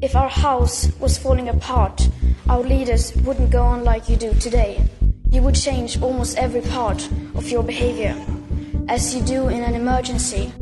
If 0.00 0.14
our 0.14 0.28
house 0.28 0.92
was 1.00 1.18
falling 1.18 1.48
apart, 1.48 2.08
our 2.48 2.62
leaders 2.62 3.12
wouldn't 3.24 3.50
go 3.50 3.62
on 3.62 3.82
like 3.82 4.08
you 4.08 4.16
do 4.16 4.32
today. 4.34 4.78
You 5.28 5.42
would 5.42 5.56
change 5.56 6.00
almost 6.00 6.38
every 6.38 6.60
part 6.60 7.08
of 7.34 7.50
your 7.50 7.64
behavior, 7.64 8.14
as 8.88 9.12
you 9.12 9.22
do 9.22 9.48
in 9.48 9.64
an 9.64 9.74
emergency. 9.74 10.52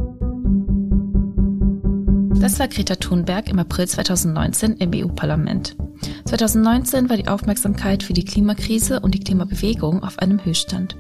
Das 2.40 2.58
war 2.58 2.68
Greta 2.68 2.96
Thunberg 2.96 3.50
im 3.50 3.58
April 3.58 3.87
2019 3.87 4.78
im 4.78 4.92
EU-Parlament. 4.94 5.76
2019 6.24 7.10
war 7.10 7.18
die 7.18 7.28
Aufmerksamkeit 7.28 8.03
für 8.03 8.14
die 8.14 8.24
Klimakrise 8.24 9.00
und 9.00 9.14
die 9.14 9.21
Klimabewegung 9.21 10.03
auf 10.03 10.18
einem 10.18 10.42
Höchststand. 10.42 10.96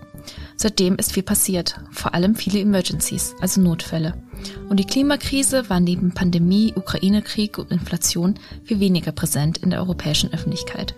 Seitdem 0.56 0.96
ist 0.96 1.12
viel 1.12 1.22
passiert, 1.22 1.78
vor 1.90 2.14
allem 2.14 2.34
viele 2.34 2.60
Emergencies, 2.60 3.34
also 3.40 3.60
Notfälle. 3.60 4.14
Und 4.68 4.78
die 4.78 4.86
Klimakrise 4.86 5.68
war 5.68 5.80
neben 5.80 6.12
Pandemie, 6.12 6.72
Ukraine-Krieg 6.74 7.58
und 7.58 7.70
Inflation 7.70 8.38
viel 8.64 8.80
weniger 8.80 9.12
präsent 9.12 9.58
in 9.58 9.70
der 9.70 9.80
europäischen 9.80 10.32
Öffentlichkeit. 10.32 10.94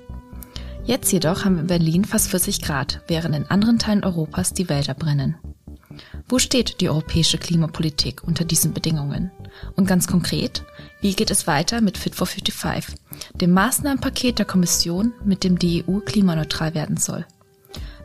Jetzt 0.85 1.13
jedoch 1.13 1.45
haben 1.45 1.57
wir 1.57 1.63
in 1.63 1.67
Berlin 1.67 2.05
fast 2.05 2.31
40 2.31 2.63
Grad, 2.63 3.03
während 3.09 3.35
in 3.35 3.47
anderen 3.47 3.79
Teilen 3.79 4.05
Europas 4.05 4.55
die 4.55 4.69
Wälder 4.69 4.95
brennen. 4.95 5.37
Wo 6.29 6.39
steht 6.39 6.81
die 6.81 6.89
europäische 6.89 7.39
Klimapolitik 7.39 8.23
unter 8.25 8.45
diesen 8.45 8.73
Bedingungen? 8.73 9.31
Und 9.75 9.87
ganz 9.87 10.07
konkret, 10.07 10.63
wie 11.01 11.15
geht 11.15 11.31
es 11.31 11.47
weiter 11.47 11.81
mit 11.81 11.99
Fit 11.99 12.15
for 12.15 12.27
55, 12.27 12.95
dem 13.35 13.53
Maßnahmenpaket 13.53 14.39
der 14.39 14.47
Kommission, 14.47 15.13
mit 15.25 15.43
dem 15.43 15.59
die 15.59 15.85
EU 15.87 15.99
klimaneutral 15.99 16.75
werden 16.75 16.97
soll? 16.97 17.27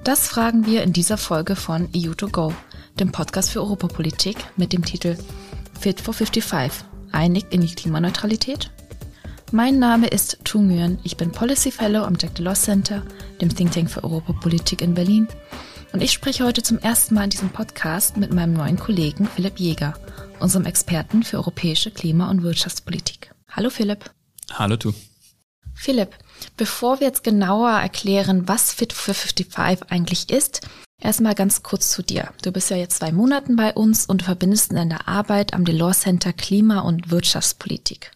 Das 0.03 0.27
fragen 0.27 0.65
wir 0.65 0.83
in 0.83 0.91
dieser 0.91 1.17
Folge 1.17 1.55
von 1.55 1.87
EU2Go, 1.93 2.53
dem 2.99 3.13
Podcast 3.13 3.51
für 3.51 3.61
Europapolitik 3.61 4.35
mit 4.57 4.73
dem 4.73 4.83
Titel 4.83 5.15
Fit 5.79 6.01
for 6.01 6.13
55, 6.13 6.83
einig 7.13 7.45
in 7.51 7.61
die 7.61 7.73
Klimaneutralität? 7.73 8.69
Mein 9.53 9.79
Name 9.79 10.07
ist 10.07 10.39
Tu 10.43 10.59
Nguyen, 10.59 10.99
ich 11.03 11.15
bin 11.15 11.31
Policy 11.31 11.71
Fellow 11.71 12.03
am 12.03 12.17
Jack 12.19 12.35
Delors 12.35 12.63
Center, 12.63 13.03
dem 13.39 13.55
Think 13.55 13.71
Tank 13.71 13.89
für 13.89 14.03
Europapolitik 14.03 14.81
in 14.81 14.93
Berlin. 14.93 15.29
Und 15.93 16.03
ich 16.03 16.11
spreche 16.11 16.43
heute 16.43 16.63
zum 16.63 16.79
ersten 16.79 17.15
Mal 17.15 17.23
in 17.23 17.29
diesem 17.29 17.49
Podcast 17.49 18.17
mit 18.17 18.33
meinem 18.33 18.55
neuen 18.55 18.77
Kollegen 18.77 19.25
Philipp 19.27 19.57
Jäger, 19.57 19.93
unserem 20.41 20.65
Experten 20.65 21.23
für 21.23 21.37
europäische 21.37 21.91
Klima- 21.91 22.29
und 22.29 22.43
Wirtschaftspolitik. 22.43 23.33
Hallo 23.47 23.69
Philipp. 23.69 24.11
Hallo 24.51 24.75
Tu. 24.75 24.91
Philipp, 25.73 26.17
Bevor 26.57 26.99
wir 26.99 27.07
jetzt 27.07 27.23
genauer 27.23 27.71
erklären, 27.71 28.47
was 28.47 28.73
Fit 28.73 28.93
for 28.93 29.13
55 29.13 29.91
eigentlich 29.91 30.29
ist, 30.29 30.61
erstmal 30.99 31.35
ganz 31.35 31.63
kurz 31.63 31.89
zu 31.89 32.03
dir. 32.03 32.29
Du 32.41 32.51
bist 32.51 32.69
ja 32.69 32.77
jetzt 32.77 32.97
zwei 32.97 33.11
Monaten 33.11 33.55
bei 33.55 33.73
uns 33.73 34.05
und 34.05 34.23
verbindest 34.23 34.71
in 34.71 34.77
deiner 34.77 35.07
Arbeit 35.07 35.53
am 35.53 35.65
Delors 35.65 36.01
Center 36.01 36.33
Klima- 36.33 36.81
und 36.81 37.11
Wirtschaftspolitik. 37.11 38.11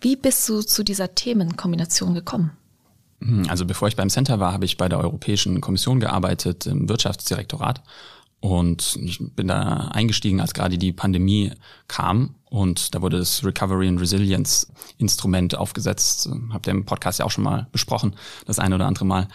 Wie 0.00 0.16
bist 0.16 0.48
du 0.48 0.62
zu 0.62 0.82
dieser 0.82 1.14
Themenkombination 1.14 2.14
gekommen? 2.14 2.52
Hm, 3.20 3.46
also 3.48 3.66
bevor 3.66 3.88
ich 3.88 3.96
beim 3.96 4.10
Center 4.10 4.40
war, 4.40 4.52
habe 4.52 4.64
ich 4.64 4.76
bei 4.76 4.88
der 4.88 4.98
Europäischen 4.98 5.60
Kommission 5.60 6.00
gearbeitet 6.00 6.66
im 6.66 6.88
Wirtschaftsdirektorat 6.88 7.82
und 8.40 8.98
ich 9.02 9.18
bin 9.36 9.48
da 9.48 9.88
eingestiegen, 9.92 10.40
als 10.40 10.54
gerade 10.54 10.78
die 10.78 10.92
Pandemie 10.92 11.52
kam 11.86 12.34
und 12.50 12.94
da 12.94 13.00
wurde 13.00 13.18
das 13.18 13.44
Recovery 13.44 13.88
and 13.88 14.00
Resilience 14.00 14.70
Instrument 14.98 15.54
aufgesetzt. 15.54 16.28
Habt 16.52 16.66
ihr 16.66 16.72
im 16.72 16.84
Podcast 16.84 17.20
ja 17.20 17.24
auch 17.24 17.30
schon 17.30 17.44
mal 17.44 17.68
besprochen, 17.72 18.16
das 18.44 18.58
eine 18.58 18.74
oder 18.74 18.86
andere 18.86 19.06
Mal. 19.06 19.28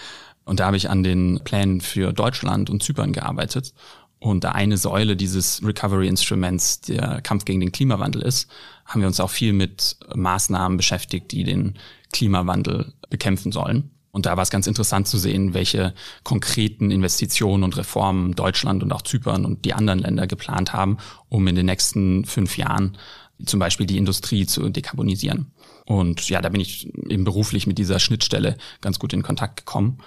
Und 0.44 0.60
da 0.60 0.68
habe 0.68 0.78
ich 0.78 0.90
an 0.90 1.02
den 1.02 1.40
Plänen 1.44 1.82
für 1.82 2.14
Deutschland 2.14 2.70
und 2.70 2.84
Zypern 2.84 3.14
gearbeitet. 3.14 3.74
Und 4.20 4.44
da 4.44 4.52
eine 4.52 4.78
Säule 4.78 5.16
dieses 5.16 5.64
Recovery 5.64 6.08
Instruments 6.08 6.82
der 6.82 7.22
Kampf 7.22 7.46
gegen 7.46 7.62
den 7.62 7.72
Klimawandel 7.72 8.22
ist, 8.22 8.50
haben 8.86 9.02
wir 9.02 9.08
uns 9.08 9.20
auch 9.20 9.30
viel 9.30 9.54
mit 9.54 9.98
Maßnahmen 10.14 10.78
beschäftigt, 10.78 11.32
die 11.32 11.46
den 11.46 11.76
Klimawandel 12.12 12.94
bekämpfen 13.10 13.52
sollen. 13.52 13.92
Und 14.16 14.26
da 14.26 14.38
war 14.38 14.44
es 14.44 14.50
ganz 14.50 14.66
interessant 14.66 15.10
zu 15.10 15.18
sehen, 15.18 15.54
welche 15.54 15.94
konkreten 16.24 16.90
Investitionen 16.90 17.66
und 17.66 17.76
Reformen 17.76 18.34
Deutschland 18.34 18.82
und 18.82 18.94
auch 18.94 19.02
Zypern 19.02 19.44
und 19.44 19.66
die 19.66 19.74
anderen 19.74 20.00
Länder 20.00 20.26
geplant 20.26 20.72
haben, 20.72 21.00
um 21.28 21.46
in 21.48 21.56
den 21.56 21.66
nächsten 21.66 22.24
fünf 22.24 22.58
Jahren 22.58 22.98
zum 23.46 23.60
Beispiel 23.60 23.86
die 23.86 23.98
Industrie 23.98 24.46
zu 24.46 24.70
dekarbonisieren. 24.70 25.52
Und 25.84 26.30
ja, 26.30 26.40
da 26.40 26.48
bin 26.48 26.62
ich 26.62 26.94
eben 27.10 27.26
beruflich 27.26 27.68
mit 27.68 27.78
dieser 27.78 28.00
Schnittstelle 28.00 28.56
ganz 28.80 29.00
gut 29.00 29.12
in 29.12 29.22
Kontakt 29.22 29.58
gekommen. 29.58 29.98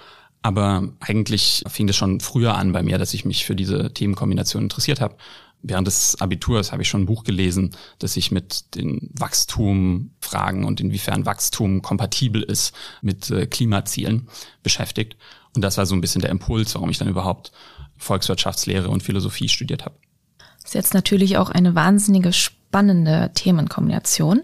Aber 0.40 0.88
eigentlich 1.00 1.62
fing 1.68 1.86
das 1.86 1.96
schon 1.96 2.20
früher 2.20 2.54
an 2.54 2.72
bei 2.72 2.82
mir, 2.82 2.96
dass 2.96 3.12
ich 3.12 3.26
mich 3.26 3.44
für 3.44 3.56
diese 3.56 3.92
Themenkombination 3.92 4.62
interessiert 4.62 5.02
habe 5.02 5.16
während 5.62 5.86
des 5.86 6.20
Abiturs 6.20 6.72
habe 6.72 6.82
ich 6.82 6.88
schon 6.88 7.02
ein 7.02 7.06
Buch 7.06 7.24
gelesen, 7.24 7.74
das 7.98 8.14
sich 8.14 8.30
mit 8.30 8.74
den 8.74 9.10
Wachstumfragen 9.14 10.64
und 10.64 10.80
inwiefern 10.80 11.26
Wachstum 11.26 11.82
kompatibel 11.82 12.42
ist 12.42 12.74
mit 13.02 13.30
äh, 13.30 13.46
Klimazielen 13.46 14.28
beschäftigt. 14.62 15.16
Und 15.54 15.62
das 15.62 15.76
war 15.78 15.86
so 15.86 15.94
ein 15.94 16.00
bisschen 16.00 16.20
der 16.20 16.30
Impuls, 16.30 16.74
warum 16.74 16.90
ich 16.90 16.98
dann 16.98 17.08
überhaupt 17.08 17.52
Volkswirtschaftslehre 17.96 18.88
und 18.88 19.02
Philosophie 19.02 19.48
studiert 19.48 19.84
habe. 19.84 19.96
Das 20.38 20.70
ist 20.70 20.74
jetzt 20.74 20.94
natürlich 20.94 21.36
auch 21.36 21.50
eine 21.50 21.74
wahnsinnige 21.74 22.32
spannende 22.32 23.30
Themenkombination. 23.34 24.42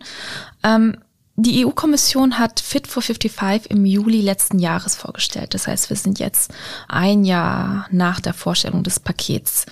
Ähm, 0.62 0.96
die 1.36 1.66
EU-Kommission 1.66 2.38
hat 2.38 2.60
Fit 2.60 2.86
for 2.86 3.02
55 3.02 3.70
im 3.70 3.84
Juli 3.84 4.20
letzten 4.20 4.60
Jahres 4.60 4.94
vorgestellt. 4.94 5.52
Das 5.54 5.66
heißt, 5.66 5.91
wir 5.91 5.96
sind 5.96 6.20
jetzt 6.20 6.52
ein 6.88 7.25
Jahr 7.25 7.88
nach 7.91 8.20
der 8.20 8.34
Vorstellung 8.34 8.84
des 8.84 9.00
Pakets. 9.00 9.66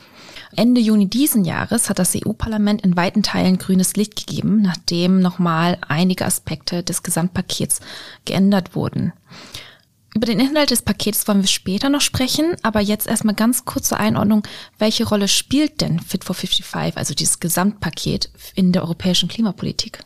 Ende 0.57 0.81
Juni 0.81 1.09
diesen 1.09 1.45
Jahres 1.45 1.89
hat 1.89 1.99
das 1.99 2.15
EU-Parlament 2.15 2.83
in 2.83 2.97
weiten 2.97 3.23
Teilen 3.23 3.59
grünes 3.59 3.97
Licht 3.97 4.17
gegeben, 4.17 4.63
nachdem 4.63 5.21
nochmal 5.21 5.79
einige 5.87 6.27
Aspekte 6.27 6.83
des 6.83 7.03
Gesamtpakets 7.03 7.81
geändert 8.25 8.75
wurden. 8.75 9.13
Über 10.15 10.27
den 10.27 10.41
Inhalt 10.41 10.71
des 10.71 10.83
Pakets 10.83 11.27
wollen 11.27 11.41
wir 11.41 11.49
später 11.49 11.89
noch 11.89 12.03
sprechen, 12.03 12.55
aber 12.63 12.81
jetzt 12.81 13.07
erstmal 13.07 13.35
ganz 13.35 13.65
kurze 13.65 13.99
Einordnung. 13.99 14.43
Welche 14.79 15.09
Rolle 15.09 15.27
spielt 15.27 15.81
denn 15.81 16.01
Fit 16.01 16.25
for 16.25 16.35
55, 16.35 16.99
also 16.99 17.15
dieses 17.15 17.41
Gesamtpaket 17.41 18.31
in 18.55 18.73
der 18.73 18.83
europäischen 18.83 19.31
Klimapolitik? 19.31 20.01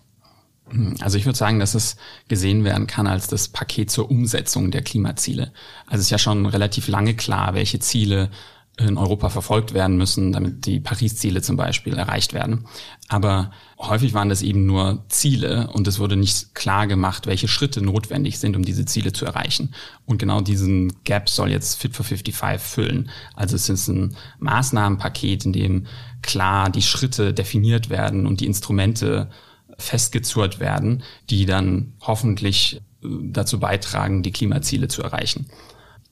Also 1.01 1.17
ich 1.17 1.27
würde 1.27 1.39
sagen, 1.39 1.61
dass 1.61 1.75
es 1.75 1.97
gesehen 2.29 2.65
werden 2.65 2.87
kann 2.87 3.07
als 3.07 3.29
das 3.29 3.49
Paket 3.49 3.91
zur 3.91 4.11
Umsetzung 4.11 4.71
der 4.71 4.83
Klimaziele. 4.83 5.53
Also 5.87 6.01
es 6.01 6.07
ist 6.07 6.11
ja 6.11 6.19
schon 6.19 6.47
relativ 6.47 6.89
lange 6.89 7.15
klar, 7.15 7.55
welche 7.55 7.79
Ziele 7.79 8.31
in 8.79 8.99
Europa 8.99 9.31
verfolgt 9.31 9.73
werden 9.73 9.97
müssen, 9.97 10.33
damit 10.33 10.67
die 10.67 10.81
Paris-Ziele 10.81 11.41
zum 11.41 11.57
Beispiel 11.57 11.95
erreicht 11.95 12.35
werden. 12.35 12.67
Aber 13.09 13.51
häufig 13.79 14.13
waren 14.13 14.29
das 14.29 14.43
eben 14.43 14.67
nur 14.67 15.05
Ziele 15.09 15.71
und 15.73 15.89
es 15.89 15.99
wurde 15.99 16.17
nicht 16.17 16.55
klar 16.55 16.87
gemacht, 16.87 17.27
welche 17.27 17.49
Schritte 17.49 17.81
notwendig 17.81 18.39
sind, 18.39 18.55
um 18.55 18.63
diese 18.63 18.85
Ziele 18.85 19.15
zu 19.15 19.25
erreichen. 19.25 19.75
Und 20.05 20.19
genau 20.19 20.43
diesen 20.43 20.93
Gap 21.05 21.31
soll 21.31 21.51
jetzt 21.51 21.81
Fit 21.81 21.97
for 21.97 22.05
55 22.05 22.61
füllen. 22.61 23.11
Also 23.35 23.57
es 23.57 23.71
ist 23.71 23.89
ein 23.89 24.15
Maßnahmenpaket, 24.41 25.47
in 25.47 25.53
dem 25.55 25.87
klar 26.21 26.69
die 26.69 26.83
Schritte 26.83 27.33
definiert 27.33 27.89
werden 27.89 28.27
und 28.27 28.41
die 28.41 28.47
Instrumente 28.47 29.31
festgezurrt 29.79 30.61
werden, 30.61 31.03
die 31.31 31.47
dann 31.47 31.95
hoffentlich 32.01 32.83
äh, 33.03 33.09
dazu 33.23 33.59
beitragen, 33.59 34.23
die 34.23 34.33
Klimaziele 34.33 34.89
zu 34.89 35.03
erreichen. 35.03 35.47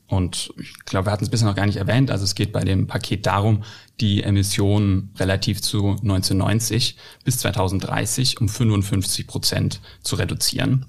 Und 0.07 0.53
ich 0.59 0.75
glaube, 0.85 1.07
wir 1.07 1.13
hatten 1.13 1.25
es 1.25 1.31
bisher 1.31 1.49
noch 1.49 1.57
gar 1.57 1.67
nicht 1.67 1.79
erwähnt. 1.79 2.11
Also 2.11 2.25
es 2.25 2.35
geht 2.35 2.53
bei 2.53 2.63
dem 2.63 2.87
Paket 2.87 3.27
darum, 3.27 3.65
die 4.01 4.23
Emissionen 4.23 5.11
relativ 5.19 5.63
zu 5.63 5.91
1990 5.91 6.97
bis 7.25 7.39
2030 7.39 8.41
um 8.41 8.49
55 8.49 9.27
Prozent 9.27 9.81
zu 10.03 10.17
reduzieren. 10.17 10.87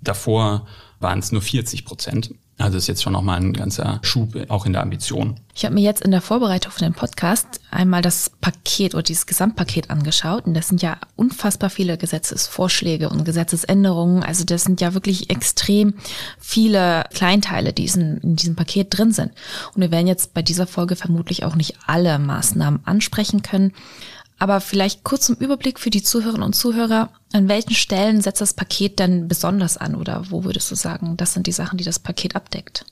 Davor 0.00 0.66
waren 0.98 1.20
es 1.20 1.32
nur 1.32 1.42
40 1.42 1.84
Prozent. 1.84 2.34
Also 2.58 2.78
ist 2.78 2.86
jetzt 2.86 3.02
schon 3.02 3.12
nochmal 3.12 3.38
ein 3.38 3.52
ganzer 3.52 4.00
Schub 4.02 4.34
auch 4.48 4.64
in 4.64 4.72
der 4.72 4.82
Ambition. 4.82 5.36
Ich 5.54 5.64
habe 5.66 5.74
mir 5.74 5.82
jetzt 5.82 6.02
in 6.02 6.10
der 6.10 6.22
Vorbereitung 6.22 6.72
für 6.72 6.84
den 6.84 6.94
Podcast 6.94 7.60
einmal 7.70 8.00
das 8.00 8.30
Paket 8.30 8.94
oder 8.94 9.02
dieses 9.02 9.26
Gesamtpaket 9.26 9.90
angeschaut 9.90 10.46
und 10.46 10.54
das 10.54 10.68
sind 10.68 10.80
ja 10.80 10.96
unfassbar 11.16 11.68
viele 11.68 11.98
Gesetzesvorschläge 11.98 13.10
und 13.10 13.24
Gesetzesänderungen. 13.24 14.22
Also 14.22 14.44
das 14.44 14.64
sind 14.64 14.80
ja 14.80 14.94
wirklich 14.94 15.28
extrem 15.28 15.94
viele 16.38 17.04
Kleinteile, 17.12 17.74
die 17.74 17.86
in 17.86 18.36
diesem 18.36 18.56
Paket 18.56 18.88
drin 18.96 19.12
sind. 19.12 19.32
Und 19.74 19.82
wir 19.82 19.90
werden 19.90 20.06
jetzt 20.06 20.32
bei 20.32 20.40
dieser 20.40 20.66
Folge 20.66 20.96
vermutlich 20.96 21.44
auch 21.44 21.56
nicht 21.56 21.76
alle 21.86 22.18
Maßnahmen 22.18 22.80
ansprechen 22.86 23.42
können. 23.42 23.72
Aber 24.38 24.60
vielleicht 24.60 25.02
kurz 25.02 25.26
zum 25.26 25.36
Überblick 25.36 25.80
für 25.80 25.90
die 25.90 26.02
Zuhörerinnen 26.02 26.42
und 26.42 26.54
Zuhörer. 26.54 27.10
An 27.32 27.48
welchen 27.48 27.74
Stellen 27.74 28.20
setzt 28.20 28.40
das 28.40 28.54
Paket 28.54 28.98
denn 28.98 29.28
besonders 29.28 29.76
an 29.76 29.94
oder 29.94 30.30
wo 30.30 30.44
würdest 30.44 30.70
du 30.70 30.74
sagen, 30.74 31.16
das 31.16 31.32
sind 31.32 31.46
die 31.46 31.52
Sachen, 31.52 31.78
die 31.78 31.84
das 31.84 31.98
Paket 31.98 32.36
abdeckt? 32.36 32.84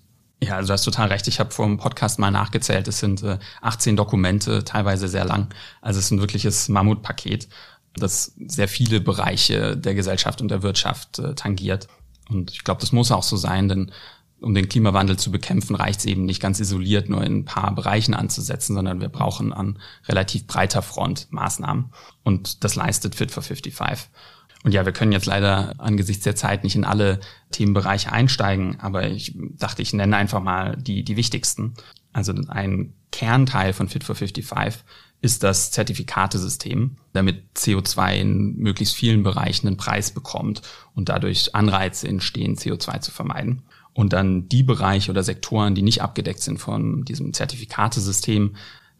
Ja, 0.43 0.57
also 0.57 0.69
du 0.69 0.73
hast 0.73 0.85
total 0.85 1.09
recht. 1.09 1.29
Ich 1.29 1.41
habe 1.41 1.51
vor 1.51 1.67
dem 1.67 1.79
Podcast 1.79 2.19
mal 2.19 2.31
nachgezählt. 2.31 2.89
Es 2.89 2.99
sind 2.99 3.23
äh, 3.23 3.39
18 3.61 3.97
Dokumente, 3.97 4.65
teilweise 4.65 5.09
sehr 5.09 5.25
lang. 5.25 5.49
Also 5.81 5.99
es 5.99 6.07
ist 6.07 6.11
ein 6.11 6.21
wirkliches 6.21 6.69
Mammutpaket, 6.69 7.49
das 7.95 8.35
sehr 8.47 8.69
viele 8.69 9.01
Bereiche 9.01 9.77
der 9.77 9.95
Gesellschaft 9.95 10.41
und 10.41 10.49
der 10.49 10.63
Wirtschaft 10.63 11.19
äh, 11.19 11.35
tangiert. 11.35 11.89
Und 12.29 12.51
ich 12.51 12.65
glaube, 12.65 12.81
das 12.81 12.93
muss 12.93 13.13
auch 13.13 13.23
so 13.23 13.37
sein, 13.37 13.69
denn 13.69 13.93
um 14.45 14.55
den 14.55 14.69
Klimawandel 14.69 15.19
zu 15.19 15.33
bekämpfen, 15.33 15.75
reicht 15.75 16.01
es 16.01 16.07
eben 16.07 16.25
nicht 16.25 16.41
ganz 16.41 16.61
isoliert 16.61 17.09
nur 17.09 17.25
in 17.25 17.39
ein 17.39 17.45
paar 17.45 17.75
Bereichen 17.75 18.15
anzusetzen, 18.15 18.75
sondern 18.75 19.01
wir 19.01 19.09
brauchen 19.09 19.53
an 19.53 19.79
relativ 20.07 20.47
breiter 20.47 20.83
Front 20.83 21.29
Maßnahmen. 21.31 21.87
Und 22.23 22.63
das 22.63 22.75
leistet 22.75 23.15
Fit 23.15 23.31
for 23.31 23.43
55. 23.43 24.11
Und 24.63 24.73
ja, 24.73 24.85
wir 24.85 24.93
können 24.93 25.13
jetzt 25.13 25.27
leider 25.27 25.75
angesichts 25.79 26.25
der 26.25 26.37
Zeit 26.37 26.65
nicht 26.65 26.77
in 26.77 26.85
alle 26.85 27.21
Themenbereiche 27.51 28.13
einsteigen, 28.13 28.81
aber 28.81 29.09
ich 29.09 29.35
dachte, 29.37 29.83
ich 29.83 29.93
nenne 29.93 30.17
einfach 30.17 30.43
mal 30.43 30.77
die, 30.77 31.05
die 31.05 31.17
wichtigsten. 31.17 31.75
Also 32.13 32.33
ein 32.49 32.95
Kernteil 33.13 33.73
von 33.73 33.89
Fit 33.89 34.05
for 34.05 34.15
55 34.15 34.85
ist 35.21 35.43
das 35.43 35.71
Zertifikatesystem, 35.71 36.97
damit 37.13 37.45
CO2 37.57 38.15
in 38.17 38.57
möglichst 38.57 38.95
vielen 38.95 39.23
Bereichen 39.23 39.67
einen 39.67 39.77
Preis 39.77 40.11
bekommt 40.11 40.63
und 40.95 41.09
dadurch 41.09 41.55
Anreize 41.55 42.07
entstehen, 42.07 42.57
CO2 42.57 43.01
zu 43.01 43.11
vermeiden. 43.11 43.63
Und 43.95 44.13
dann 44.13 44.49
die 44.49 44.65
Bereiche 44.65 45.11
oder 45.11 45.23
Sektoren, 45.23 45.75
die 45.75 45.83
nicht 45.83 46.03
abgedeckt 46.03 46.43
sind 46.43 46.59
von 46.59 47.05
diesem 47.05 47.33
Zertifikatesystem, 47.33 48.57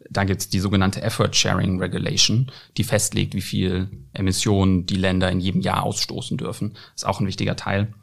da 0.09 0.23
gibt 0.23 0.41
es 0.41 0.49
die 0.49 0.59
sogenannte 0.59 1.01
Effort 1.01 1.33
Sharing 1.33 1.79
Regulation, 1.79 2.51
die 2.77 2.83
festlegt, 2.83 3.33
wie 3.33 3.41
viel 3.41 3.89
Emissionen 4.13 4.85
die 4.85 4.95
Länder 4.95 5.31
in 5.31 5.39
jedem 5.39 5.61
Jahr 5.61 5.83
ausstoßen 5.83 6.37
dürfen. 6.37 6.73
Das 6.73 7.03
ist 7.03 7.05
auch 7.05 7.19
ein 7.19 7.27
wichtiger 7.27 7.55
Teil. 7.55 7.93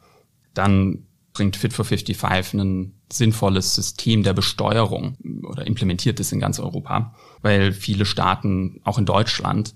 Dann 0.53 1.05
bringt 1.33 1.55
Fit 1.55 1.73
for 1.73 1.85
55 1.85 2.53
ein 2.53 2.93
sinnvolles 3.11 3.73
System 3.73 4.23
der 4.23 4.33
Besteuerung 4.33 5.17
oder 5.43 5.65
implementiert 5.65 6.19
es 6.19 6.31
in 6.31 6.39
ganz 6.39 6.59
Europa, 6.59 7.15
weil 7.41 7.73
viele 7.73 8.05
Staaten, 8.05 8.79
auch 8.83 8.97
in 8.97 9.05
Deutschland, 9.05 9.73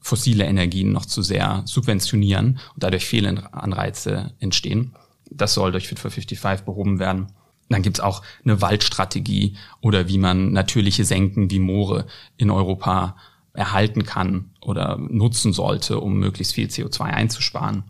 fossile 0.00 0.44
Energien 0.44 0.92
noch 0.92 1.06
zu 1.06 1.22
sehr 1.22 1.62
subventionieren 1.66 2.58
und 2.74 2.82
dadurch 2.82 3.06
Fehlanreize 3.06 4.32
entstehen. 4.38 4.94
Das 5.30 5.54
soll 5.54 5.72
durch 5.72 5.88
Fit 5.88 5.98
for 5.98 6.10
55 6.10 6.64
behoben 6.64 6.98
werden. 6.98 7.28
Dann 7.68 7.82
gibt's 7.82 8.00
auch 8.00 8.22
eine 8.44 8.60
Waldstrategie 8.60 9.56
oder 9.80 10.08
wie 10.08 10.18
man 10.18 10.52
natürliche 10.52 11.04
Senken 11.04 11.50
wie 11.50 11.60
Moore 11.60 12.06
in 12.36 12.50
Europa 12.50 13.16
erhalten 13.52 14.04
kann 14.04 14.50
oder 14.60 14.96
nutzen 14.96 15.52
sollte, 15.52 16.00
um 16.00 16.18
möglichst 16.18 16.54
viel 16.54 16.68
CO2 16.68 17.02
einzusparen. 17.02 17.84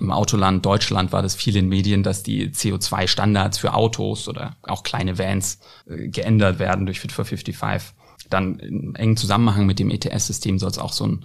Im 0.00 0.12
Autoland 0.12 0.64
Deutschland 0.64 1.12
war 1.12 1.22
das 1.22 1.34
viel 1.34 1.56
in 1.56 1.68
Medien, 1.68 2.02
dass 2.02 2.22
die 2.22 2.50
CO2-Standards 2.50 3.58
für 3.58 3.74
Autos 3.74 4.28
oder 4.28 4.56
auch 4.62 4.82
kleine 4.82 5.18
Vans 5.18 5.58
äh, 5.86 6.08
geändert 6.08 6.58
werden 6.58 6.86
durch 6.86 7.00
Fit 7.00 7.12
for 7.12 7.24
55. 7.24 7.94
Dann 8.30 8.58
in 8.60 8.94
engen 8.94 9.16
Zusammenhang 9.16 9.66
mit 9.66 9.78
dem 9.78 9.90
ETS-System 9.90 10.58
soll 10.58 10.70
es 10.70 10.78
auch 10.78 10.92
so 10.92 11.04
einen 11.04 11.24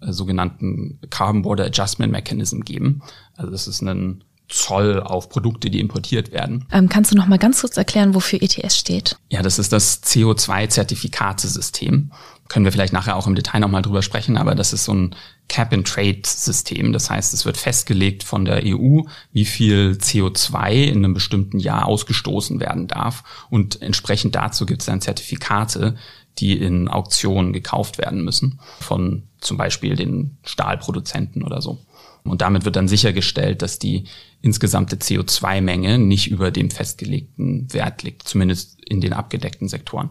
äh, 0.00 0.12
sogenannten 0.12 1.00
Carbon 1.10 1.42
Border 1.42 1.66
Adjustment 1.66 2.12
Mechanism 2.12 2.60
geben. 2.60 3.02
Also 3.36 3.50
das 3.50 3.68
ist 3.68 3.82
ein 3.82 4.24
Zoll 4.54 5.00
auf 5.00 5.28
Produkte, 5.28 5.68
die 5.68 5.80
importiert 5.80 6.30
werden. 6.30 6.66
Ähm, 6.70 6.88
kannst 6.88 7.10
du 7.10 7.16
noch 7.16 7.26
mal 7.26 7.38
ganz 7.38 7.60
kurz 7.60 7.76
erklären, 7.76 8.14
wofür 8.14 8.40
ETS 8.40 8.78
steht? 8.78 9.16
Ja, 9.28 9.42
das 9.42 9.58
ist 9.58 9.72
das 9.72 10.04
CO2-Zertifikatesystem. 10.04 12.12
Können 12.48 12.64
wir 12.64 12.70
vielleicht 12.70 12.92
nachher 12.92 13.16
auch 13.16 13.26
im 13.26 13.34
Detail 13.34 13.58
noch 13.60 13.70
mal 13.70 13.82
drüber 13.82 14.02
sprechen, 14.02 14.36
aber 14.36 14.54
das 14.54 14.72
ist 14.72 14.84
so 14.84 14.94
ein 14.94 15.16
Cap-and-Trade-System. 15.48 16.92
Das 16.92 17.10
heißt, 17.10 17.34
es 17.34 17.44
wird 17.44 17.56
festgelegt 17.56 18.22
von 18.22 18.44
der 18.44 18.62
EU, 18.64 19.00
wie 19.32 19.44
viel 19.44 19.98
CO2 20.00 20.84
in 20.84 20.98
einem 20.98 21.14
bestimmten 21.14 21.58
Jahr 21.58 21.86
ausgestoßen 21.86 22.60
werden 22.60 22.86
darf. 22.86 23.24
Und 23.50 23.82
entsprechend 23.82 24.36
dazu 24.36 24.66
gibt 24.66 24.82
es 24.82 24.86
dann 24.86 25.00
Zertifikate, 25.00 25.96
die 26.38 26.56
in 26.56 26.86
Auktionen 26.88 27.52
gekauft 27.52 27.98
werden 27.98 28.24
müssen 28.24 28.60
von 28.78 29.24
zum 29.40 29.56
Beispiel 29.56 29.96
den 29.96 30.38
Stahlproduzenten 30.44 31.42
oder 31.42 31.60
so. 31.60 31.80
Und 32.24 32.40
damit 32.40 32.64
wird 32.64 32.76
dann 32.76 32.88
sichergestellt, 32.88 33.60
dass 33.62 33.78
die 33.78 34.04
insgesamte 34.40 34.96
CO2-Menge 34.96 35.98
nicht 35.98 36.30
über 36.30 36.50
dem 36.50 36.70
festgelegten 36.70 37.72
Wert 37.72 38.02
liegt, 38.02 38.26
zumindest 38.26 38.82
in 38.84 39.00
den 39.00 39.12
abgedeckten 39.12 39.68
Sektoren. 39.68 40.10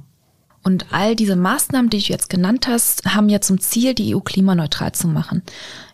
Und 0.64 0.94
all 0.94 1.16
diese 1.16 1.36
Maßnahmen, 1.36 1.90
die 1.90 1.98
du 2.00 2.06
jetzt 2.06 2.30
genannt 2.30 2.68
hast, 2.68 3.06
haben 3.14 3.30
ja 3.30 3.42
zum 3.42 3.60
Ziel, 3.60 3.94
die 3.94 4.16
EU 4.16 4.20
klimaneutral 4.20 4.94
zu 4.94 5.08
machen. 5.08 5.42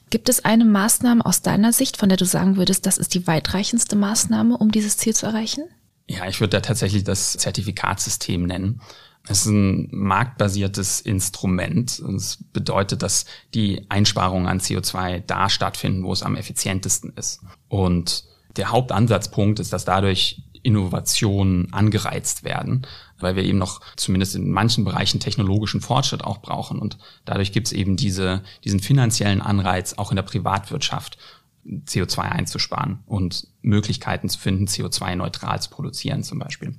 Gibt 0.09 0.29
es 0.29 0.43
eine 0.43 0.65
Maßnahme 0.65 1.25
aus 1.25 1.41
deiner 1.41 1.71
Sicht, 1.71 1.97
von 1.97 2.09
der 2.09 2.17
du 2.17 2.25
sagen 2.25 2.57
würdest, 2.57 2.85
das 2.85 2.97
ist 2.97 3.13
die 3.13 3.25
weitreichendste 3.25 3.95
Maßnahme, 3.95 4.57
um 4.57 4.71
dieses 4.71 4.97
Ziel 4.97 5.15
zu 5.15 5.25
erreichen? 5.25 5.63
Ja, 6.07 6.27
ich 6.27 6.39
würde 6.39 6.51
da 6.51 6.61
tatsächlich 6.61 7.03
das 7.03 7.33
Zertifikatssystem 7.33 8.43
nennen. 8.43 8.81
Es 9.27 9.41
ist 9.41 9.51
ein 9.51 9.89
marktbasiertes 9.91 11.01
Instrument. 11.01 12.01
Das 12.05 12.43
bedeutet, 12.51 13.03
dass 13.03 13.25
die 13.53 13.85
Einsparungen 13.89 14.47
an 14.47 14.59
CO2 14.59 15.21
da 15.25 15.49
stattfinden, 15.49 16.03
wo 16.03 16.13
es 16.13 16.23
am 16.23 16.35
effizientesten 16.35 17.13
ist. 17.15 17.41
Und 17.67 18.23
der 18.55 18.71
Hauptansatzpunkt 18.71 19.59
ist, 19.59 19.71
dass 19.71 19.85
dadurch 19.85 20.43
Innovationen 20.63 21.71
angereizt 21.73 22.43
werden, 22.43 22.85
weil 23.19 23.35
wir 23.35 23.43
eben 23.43 23.57
noch 23.57 23.81
zumindest 23.95 24.35
in 24.35 24.49
manchen 24.49 24.83
Bereichen 24.83 25.19
technologischen 25.19 25.81
Fortschritt 25.81 26.23
auch 26.23 26.39
brauchen. 26.41 26.79
Und 26.79 26.97
dadurch 27.25 27.51
gibt 27.51 27.67
es 27.67 27.73
eben 27.73 27.95
diese, 27.95 28.43
diesen 28.63 28.79
finanziellen 28.79 29.41
Anreiz 29.41 29.93
auch 29.93 30.11
in 30.11 30.15
der 30.15 30.23
Privatwirtschaft, 30.23 31.17
CO2 31.65 32.19
einzusparen 32.19 32.99
und 33.05 33.47
Möglichkeiten 33.61 34.29
zu 34.29 34.39
finden, 34.39 34.65
CO2-neutral 34.65 35.61
zu 35.61 35.69
produzieren 35.69 36.23
zum 36.23 36.39
Beispiel. 36.39 36.75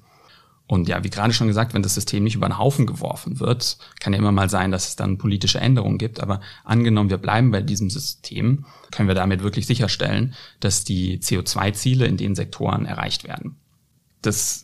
Und 0.70 0.86
ja, 0.86 1.02
wie 1.02 1.10
gerade 1.10 1.32
schon 1.32 1.48
gesagt, 1.48 1.74
wenn 1.74 1.82
das 1.82 1.94
System 1.94 2.22
nicht 2.22 2.36
über 2.36 2.46
den 2.46 2.56
Haufen 2.56 2.86
geworfen 2.86 3.40
wird, 3.40 3.76
kann 3.98 4.12
ja 4.12 4.20
immer 4.20 4.30
mal 4.30 4.48
sein, 4.48 4.70
dass 4.70 4.86
es 4.86 4.94
dann 4.94 5.18
politische 5.18 5.58
Änderungen 5.58 5.98
gibt. 5.98 6.20
Aber 6.20 6.40
angenommen, 6.62 7.10
wir 7.10 7.18
bleiben 7.18 7.50
bei 7.50 7.60
diesem 7.60 7.90
System, 7.90 8.66
können 8.92 9.08
wir 9.08 9.16
damit 9.16 9.42
wirklich 9.42 9.66
sicherstellen, 9.66 10.32
dass 10.60 10.84
die 10.84 11.18
CO2-Ziele 11.18 12.06
in 12.06 12.16
den 12.16 12.36
Sektoren 12.36 12.86
erreicht 12.86 13.24
werden. 13.24 13.56
Das 14.22 14.62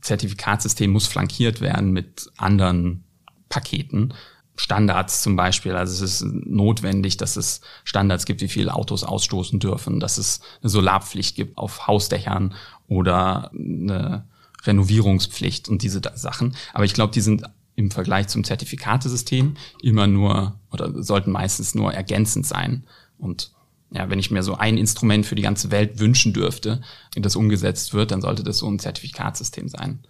Zertifikatsystem 0.00 0.90
muss 0.90 1.06
flankiert 1.06 1.60
werden 1.60 1.92
mit 1.92 2.32
anderen 2.36 3.04
Paketen. 3.48 4.12
Standards 4.56 5.22
zum 5.22 5.36
Beispiel. 5.36 5.76
Also 5.76 6.04
es 6.04 6.20
ist 6.20 6.32
notwendig, 6.32 7.16
dass 7.16 7.36
es 7.36 7.60
Standards 7.84 8.24
gibt, 8.24 8.40
wie 8.40 8.48
viele 8.48 8.74
Autos 8.74 9.04
ausstoßen 9.04 9.60
dürfen, 9.60 10.00
dass 10.00 10.18
es 10.18 10.40
eine 10.62 10.70
Solarpflicht 10.70 11.36
gibt 11.36 11.58
auf 11.58 11.86
Hausdächern 11.86 12.54
oder 12.88 13.52
eine 13.52 14.26
Renovierungspflicht 14.66 15.68
und 15.68 15.82
diese 15.82 16.00
Sachen. 16.14 16.56
Aber 16.72 16.84
ich 16.84 16.94
glaube, 16.94 17.12
die 17.12 17.20
sind 17.20 17.44
im 17.76 17.90
Vergleich 17.90 18.28
zum 18.28 18.44
Zertifikatesystem 18.44 19.56
immer 19.82 20.06
nur 20.06 20.58
oder 20.70 21.02
sollten 21.02 21.32
meistens 21.32 21.74
nur 21.74 21.92
ergänzend 21.92 22.46
sein. 22.46 22.84
Und 23.18 23.52
ja, 23.90 24.10
wenn 24.10 24.18
ich 24.18 24.30
mir 24.30 24.42
so 24.42 24.54
ein 24.56 24.76
Instrument 24.76 25.26
für 25.26 25.34
die 25.34 25.42
ganze 25.42 25.70
Welt 25.70 25.98
wünschen 25.98 26.32
dürfte, 26.32 26.82
das 27.16 27.36
umgesetzt 27.36 27.94
wird, 27.94 28.10
dann 28.10 28.20
sollte 28.20 28.42
das 28.42 28.58
so 28.58 28.68
ein 28.68 28.78
Zertifikatsystem 28.78 29.68
sein. 29.68 30.00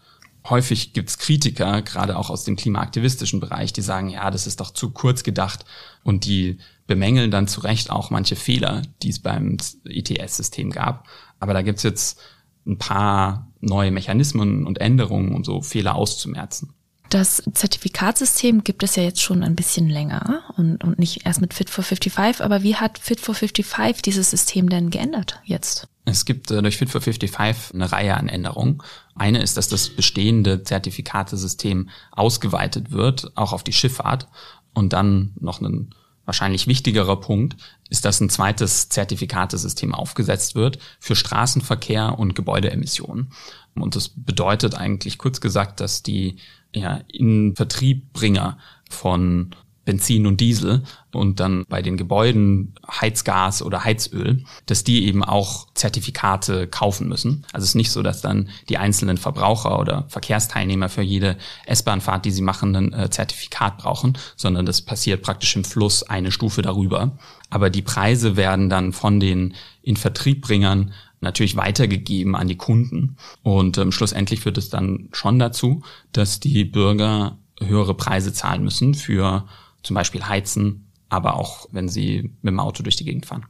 Häufig 0.48 0.92
gibt's 0.92 1.16
Kritiker, 1.16 1.80
gerade 1.80 2.18
auch 2.18 2.28
aus 2.28 2.44
dem 2.44 2.56
klimaaktivistischen 2.56 3.40
Bereich, 3.40 3.72
die 3.72 3.80
sagen, 3.80 4.10
ja, 4.10 4.30
das 4.30 4.46
ist 4.46 4.60
doch 4.60 4.72
zu 4.72 4.90
kurz 4.90 5.22
gedacht 5.22 5.64
und 6.02 6.26
die 6.26 6.58
bemängeln 6.86 7.30
dann 7.30 7.48
zu 7.48 7.60
Recht 7.60 7.90
auch 7.90 8.10
manche 8.10 8.36
Fehler, 8.36 8.82
die 9.02 9.08
es 9.08 9.20
beim 9.20 9.56
ETS-System 9.84 10.70
gab. 10.70 11.08
Aber 11.40 11.54
da 11.54 11.62
gibt's 11.62 11.82
jetzt 11.82 12.20
ein 12.66 12.76
paar 12.76 13.50
neue 13.64 13.90
Mechanismen 13.90 14.66
und 14.66 14.80
Änderungen, 14.80 15.34
um 15.34 15.44
so 15.44 15.60
Fehler 15.62 15.94
auszumerzen. 15.94 16.74
Das 17.10 17.42
Zertifikatsystem 17.52 18.64
gibt 18.64 18.82
es 18.82 18.96
ja 18.96 19.02
jetzt 19.02 19.22
schon 19.22 19.44
ein 19.44 19.54
bisschen 19.54 19.88
länger 19.88 20.42
und, 20.56 20.82
und 20.82 20.98
nicht 20.98 21.26
erst 21.26 21.40
mit 21.40 21.54
Fit 21.54 21.70
for 21.70 21.84
55, 21.84 22.44
aber 22.44 22.62
wie 22.62 22.76
hat 22.76 22.98
Fit 22.98 23.20
for 23.20 23.34
55 23.34 24.02
dieses 24.02 24.30
System 24.30 24.68
denn 24.68 24.90
geändert 24.90 25.40
jetzt? 25.44 25.86
Es 26.06 26.24
gibt 26.24 26.50
äh, 26.50 26.60
durch 26.60 26.76
Fit 26.76 26.90
for 26.90 27.00
55 27.00 27.74
eine 27.74 27.92
Reihe 27.92 28.16
an 28.16 28.28
Änderungen. 28.28 28.82
Eine 29.14 29.42
ist, 29.42 29.56
dass 29.56 29.68
das 29.68 29.90
bestehende 29.90 30.64
Zertifikatesystem 30.64 31.88
ausgeweitet 32.10 32.90
wird, 32.90 33.30
auch 33.36 33.52
auf 33.52 33.62
die 33.62 33.72
Schifffahrt 33.72 34.26
und 34.72 34.92
dann 34.92 35.34
noch 35.38 35.60
einen 35.60 35.94
wahrscheinlich 36.24 36.66
wichtigerer 36.66 37.20
Punkt 37.20 37.56
ist, 37.94 38.04
dass 38.04 38.20
ein 38.20 38.28
zweites 38.28 38.88
Zertifikatesystem 38.88 39.94
aufgesetzt 39.94 40.56
wird 40.56 40.78
für 40.98 41.14
Straßenverkehr 41.14 42.18
und 42.18 42.34
Gebäudeemissionen. 42.34 43.30
Und 43.76 43.94
das 43.94 44.08
bedeutet 44.08 44.74
eigentlich 44.74 45.16
kurz 45.16 45.40
gesagt, 45.40 45.80
dass 45.80 46.02
die 46.02 46.36
ja, 46.74 47.00
in 47.08 47.54
Vertriebbringer 47.54 48.58
von 48.90 49.54
Benzin 49.84 50.26
und 50.26 50.40
Diesel 50.40 50.82
und 51.12 51.40
dann 51.40 51.64
bei 51.68 51.82
den 51.82 51.96
Gebäuden 51.96 52.74
Heizgas 52.88 53.62
oder 53.62 53.84
Heizöl, 53.84 54.44
dass 54.66 54.84
die 54.84 55.06
eben 55.06 55.22
auch 55.22 55.68
Zertifikate 55.74 56.66
kaufen 56.66 57.08
müssen. 57.08 57.44
Also 57.52 57.64
es 57.64 57.70
ist 57.70 57.74
nicht 57.76 57.90
so, 57.90 58.02
dass 58.02 58.20
dann 58.20 58.48
die 58.68 58.78
einzelnen 58.78 59.16
Verbraucher 59.16 59.78
oder 59.78 60.06
Verkehrsteilnehmer 60.08 60.88
für 60.88 61.02
jede 61.02 61.36
S-Bahnfahrt, 61.66 62.24
die 62.24 62.30
sie 62.30 62.42
machen, 62.42 62.74
ein 62.74 62.92
äh, 62.92 63.10
Zertifikat 63.10 63.78
brauchen, 63.78 64.18
sondern 64.36 64.66
das 64.66 64.82
passiert 64.82 65.22
praktisch 65.22 65.54
im 65.56 65.64
Fluss 65.64 66.02
eine 66.02 66.32
Stufe 66.32 66.62
darüber. 66.62 67.18
Aber 67.50 67.70
die 67.70 67.82
Preise 67.82 68.36
werden 68.36 68.68
dann 68.68 68.92
von 68.92 69.20
den 69.20 69.54
in 69.82 69.96
Vertriebbringern 69.96 70.92
natürlich 71.20 71.56
weitergegeben 71.56 72.36
an 72.36 72.48
die 72.48 72.56
Kunden. 72.56 73.16
Und 73.42 73.78
ähm, 73.78 73.92
schlussendlich 73.92 74.40
führt 74.40 74.58
es 74.58 74.70
dann 74.70 75.08
schon 75.12 75.38
dazu, 75.38 75.82
dass 76.12 76.40
die 76.40 76.64
Bürger 76.64 77.38
höhere 77.60 77.94
Preise 77.94 78.32
zahlen 78.32 78.62
müssen 78.62 78.94
für 78.94 79.46
zum 79.84 79.94
Beispiel 79.94 80.26
heizen, 80.26 80.90
aber 81.08 81.36
auch 81.36 81.68
wenn 81.70 81.88
sie 81.88 82.34
mit 82.42 82.50
dem 82.52 82.60
Auto 82.60 82.82
durch 82.82 82.96
die 82.96 83.04
Gegend 83.04 83.26
fahren. 83.26 83.46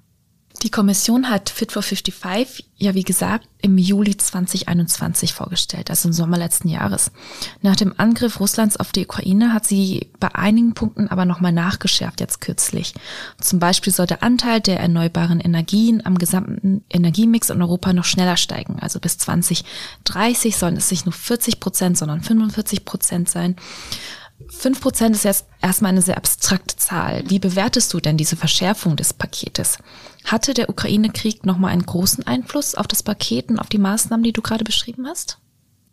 Die 0.62 0.70
Kommission 0.70 1.28
hat 1.28 1.50
Fit 1.50 1.72
for 1.72 1.82
55 1.82 2.64
ja, 2.76 2.94
wie 2.94 3.02
gesagt, 3.02 3.48
im 3.60 3.78
Juli 3.78 4.16
2021 4.16 5.32
vorgestellt, 5.32 5.90
also 5.90 6.08
im 6.08 6.12
Sommer 6.12 6.38
letzten 6.38 6.68
Jahres. 6.68 7.12
Nach 7.62 7.76
dem 7.76 7.94
Angriff 7.98 8.40
Russlands 8.40 8.76
auf 8.76 8.90
die 8.90 9.04
Ukraine 9.04 9.52
hat 9.52 9.66
sie 9.66 10.10
bei 10.18 10.34
einigen 10.34 10.74
Punkten 10.74 11.08
aber 11.08 11.24
nochmal 11.24 11.52
nachgeschärft, 11.52 12.20
jetzt 12.20 12.40
kürzlich. 12.40 12.94
Zum 13.40 13.58
Beispiel 13.58 13.92
soll 13.92 14.06
der 14.06 14.22
Anteil 14.22 14.60
der 14.60 14.80
erneuerbaren 14.80 15.40
Energien 15.40 16.04
am 16.04 16.18
gesamten 16.18 16.84
Energiemix 16.90 17.50
in 17.50 17.62
Europa 17.62 17.92
noch 17.92 18.04
schneller 18.04 18.36
steigen. 18.36 18.78
Also 18.80 19.00
bis 19.00 19.18
2030 19.18 20.56
sollen 20.56 20.76
es 20.76 20.90
nicht 20.90 21.06
nur 21.06 21.12
40 21.12 21.60
Prozent, 21.60 21.96
sondern 21.96 22.22
45 22.22 22.84
Prozent 22.84 23.28
sein. 23.28 23.56
5% 24.40 25.12
ist 25.12 25.24
jetzt 25.24 25.46
erstmal 25.62 25.92
eine 25.92 26.02
sehr 26.02 26.16
abstrakte 26.16 26.76
Zahl. 26.76 27.24
Wie 27.28 27.38
bewertest 27.38 27.92
du 27.94 28.00
denn 28.00 28.16
diese 28.16 28.36
Verschärfung 28.36 28.96
des 28.96 29.12
Paketes? 29.12 29.78
Hatte 30.24 30.54
der 30.54 30.68
Ukraine-Krieg 30.68 31.46
nochmal 31.46 31.72
einen 31.72 31.86
großen 31.86 32.26
Einfluss 32.26 32.74
auf 32.74 32.86
das 32.86 33.02
Paket 33.02 33.48
und 33.48 33.58
auf 33.58 33.68
die 33.68 33.78
Maßnahmen, 33.78 34.24
die 34.24 34.32
du 34.32 34.42
gerade 34.42 34.64
beschrieben 34.64 35.06
hast? 35.06 35.38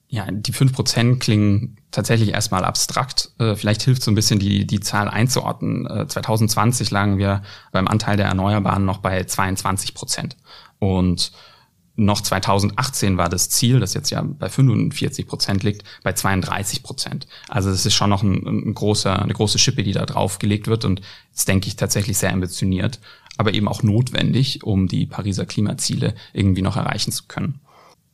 Ja, 0.07 0.25
die 0.29 0.53
5% 0.53 1.19
klingen 1.19 1.77
tatsächlich 1.91 2.33
erstmal 2.33 2.65
abstrakt. 2.65 3.31
Äh, 3.39 3.55
vielleicht 3.55 3.83
hilft 3.83 4.03
so 4.03 4.11
ein 4.11 4.15
bisschen 4.15 4.39
die, 4.39 4.67
die 4.67 4.81
Zahl 4.81 5.07
einzuordnen. 5.07 5.87
2020 6.09 6.89
äh, 6.89 6.93
lagen 6.93 7.17
wir 7.17 7.43
beim 7.71 7.87
Anteil 7.87 8.17
der 8.17 8.25
Erneuerbaren 8.25 8.83
noch 8.83 8.97
bei 8.97 9.23
22 9.23 9.93
Prozent. 9.93 10.35
Und 10.79 11.31
noch 12.01 12.21
2018 12.21 13.17
war 13.17 13.29
das 13.29 13.49
Ziel, 13.49 13.79
das 13.79 13.93
jetzt 13.93 14.09
ja 14.09 14.21
bei 14.21 14.49
45 14.49 15.27
Prozent 15.27 15.63
liegt, 15.63 15.83
bei 16.03 16.13
32 16.13 16.83
Prozent. 16.83 17.27
Also 17.47 17.69
es 17.69 17.85
ist 17.85 17.93
schon 17.93 18.09
noch 18.09 18.23
ein, 18.23 18.45
ein, 18.45 18.73
großer, 18.73 19.21
eine 19.21 19.33
große 19.33 19.59
Schippe, 19.59 19.83
die 19.83 19.93
da 19.93 20.05
draufgelegt 20.05 20.67
wird 20.67 20.85
und 20.85 21.01
das 21.33 21.45
denke 21.45 21.67
ich 21.67 21.75
tatsächlich 21.75 22.17
sehr 22.17 22.33
ambitioniert, 22.33 22.99
aber 23.37 23.53
eben 23.53 23.67
auch 23.67 23.83
notwendig, 23.83 24.63
um 24.63 24.87
die 24.87 25.05
Pariser 25.05 25.45
Klimaziele 25.45 26.15
irgendwie 26.33 26.61
noch 26.61 26.77
erreichen 26.77 27.11
zu 27.11 27.23
können. 27.27 27.61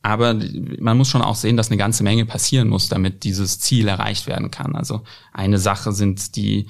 Aber 0.02 0.34
man 0.78 0.96
muss 0.96 1.08
schon 1.08 1.22
auch 1.22 1.34
sehen, 1.34 1.56
dass 1.56 1.70
eine 1.70 1.76
ganze 1.76 2.04
Menge 2.04 2.24
passieren 2.24 2.68
muss, 2.68 2.88
damit 2.88 3.24
dieses 3.24 3.58
Ziel 3.58 3.88
erreicht 3.88 4.26
werden 4.26 4.50
kann. 4.50 4.76
Also 4.76 5.02
eine 5.32 5.58
Sache 5.58 5.92
sind 5.92 6.36
die 6.36 6.68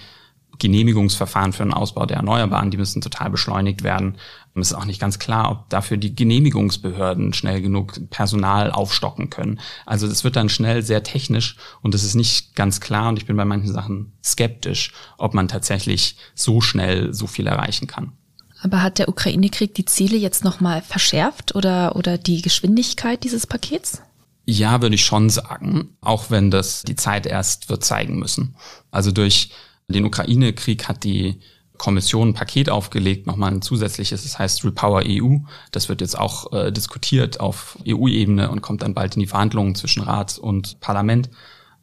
Genehmigungsverfahren 0.58 1.52
für 1.52 1.62
den 1.62 1.72
Ausbau 1.72 2.06
der 2.06 2.16
Erneuerbaren, 2.18 2.70
die 2.70 2.76
müssen 2.76 3.00
total 3.00 3.30
beschleunigt 3.30 3.82
werden. 3.82 4.16
Und 4.58 4.62
es 4.62 4.72
ist 4.72 4.76
auch 4.76 4.86
nicht 4.86 5.00
ganz 5.00 5.20
klar, 5.20 5.52
ob 5.52 5.68
dafür 5.68 5.98
die 5.98 6.16
Genehmigungsbehörden 6.16 7.32
schnell 7.32 7.62
genug 7.62 8.10
Personal 8.10 8.72
aufstocken 8.72 9.30
können. 9.30 9.60
Also 9.86 10.08
es 10.08 10.24
wird 10.24 10.34
dann 10.34 10.48
schnell 10.48 10.82
sehr 10.82 11.04
technisch 11.04 11.54
und 11.80 11.94
es 11.94 12.02
ist 12.02 12.16
nicht 12.16 12.56
ganz 12.56 12.80
klar 12.80 13.10
und 13.10 13.20
ich 13.20 13.26
bin 13.26 13.36
bei 13.36 13.44
manchen 13.44 13.72
Sachen 13.72 14.14
skeptisch, 14.24 14.92
ob 15.16 15.32
man 15.32 15.46
tatsächlich 15.46 16.16
so 16.34 16.60
schnell 16.60 17.14
so 17.14 17.28
viel 17.28 17.46
erreichen 17.46 17.86
kann. 17.86 18.14
Aber 18.60 18.82
hat 18.82 18.98
der 18.98 19.08
Ukraine-Krieg 19.08 19.76
die 19.76 19.84
Ziele 19.84 20.16
jetzt 20.16 20.42
nochmal 20.42 20.82
verschärft 20.82 21.54
oder, 21.54 21.94
oder 21.94 22.18
die 22.18 22.42
Geschwindigkeit 22.42 23.22
dieses 23.22 23.46
Pakets? 23.46 24.02
Ja, 24.44 24.82
würde 24.82 24.96
ich 24.96 25.04
schon 25.04 25.30
sagen, 25.30 25.96
auch 26.00 26.30
wenn 26.30 26.50
das 26.50 26.82
die 26.82 26.96
Zeit 26.96 27.26
erst 27.26 27.68
wird 27.68 27.84
zeigen 27.84 28.18
müssen. 28.18 28.56
Also 28.90 29.12
durch 29.12 29.50
den 29.86 30.04
Ukraine-Krieg 30.04 30.88
hat 30.88 31.04
die 31.04 31.38
Kommission 31.78 32.30
ein 32.30 32.34
Paket 32.34 32.68
aufgelegt, 32.68 33.26
nochmal 33.26 33.52
ein 33.52 33.62
zusätzliches, 33.62 34.24
das 34.24 34.38
heißt 34.38 34.64
Repower 34.64 35.02
EU. 35.06 35.38
Das 35.70 35.88
wird 35.88 36.00
jetzt 36.00 36.18
auch 36.18 36.52
äh, 36.52 36.72
diskutiert 36.72 37.40
auf 37.40 37.78
EU-Ebene 37.86 38.50
und 38.50 38.60
kommt 38.60 38.82
dann 38.82 38.94
bald 38.94 39.14
in 39.14 39.20
die 39.20 39.26
Verhandlungen 39.26 39.74
zwischen 39.74 40.02
Rat 40.02 40.38
und 40.38 40.80
Parlament. 40.80 41.30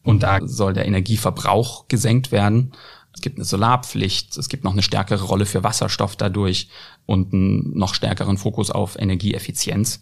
Und 0.03 0.21
da 0.21 0.39
soll 0.45 0.73
der 0.73 0.85
Energieverbrauch 0.85 1.87
gesenkt 1.87 2.31
werden. 2.31 2.73
Es 3.13 3.21
gibt 3.21 3.37
eine 3.37 3.45
Solarpflicht, 3.45 4.37
es 4.37 4.49
gibt 4.49 4.65
noch 4.65 4.73
eine 4.73 4.83
stärkere 4.83 5.23
Rolle 5.23 5.45
für 5.45 5.63
Wasserstoff 5.63 6.15
dadurch 6.15 6.67
und 7.05 7.33
einen 7.33 7.77
noch 7.77 7.93
stärkeren 7.93 8.37
Fokus 8.37 8.69
auf 8.69 8.99
Energieeffizienz. 8.99 10.01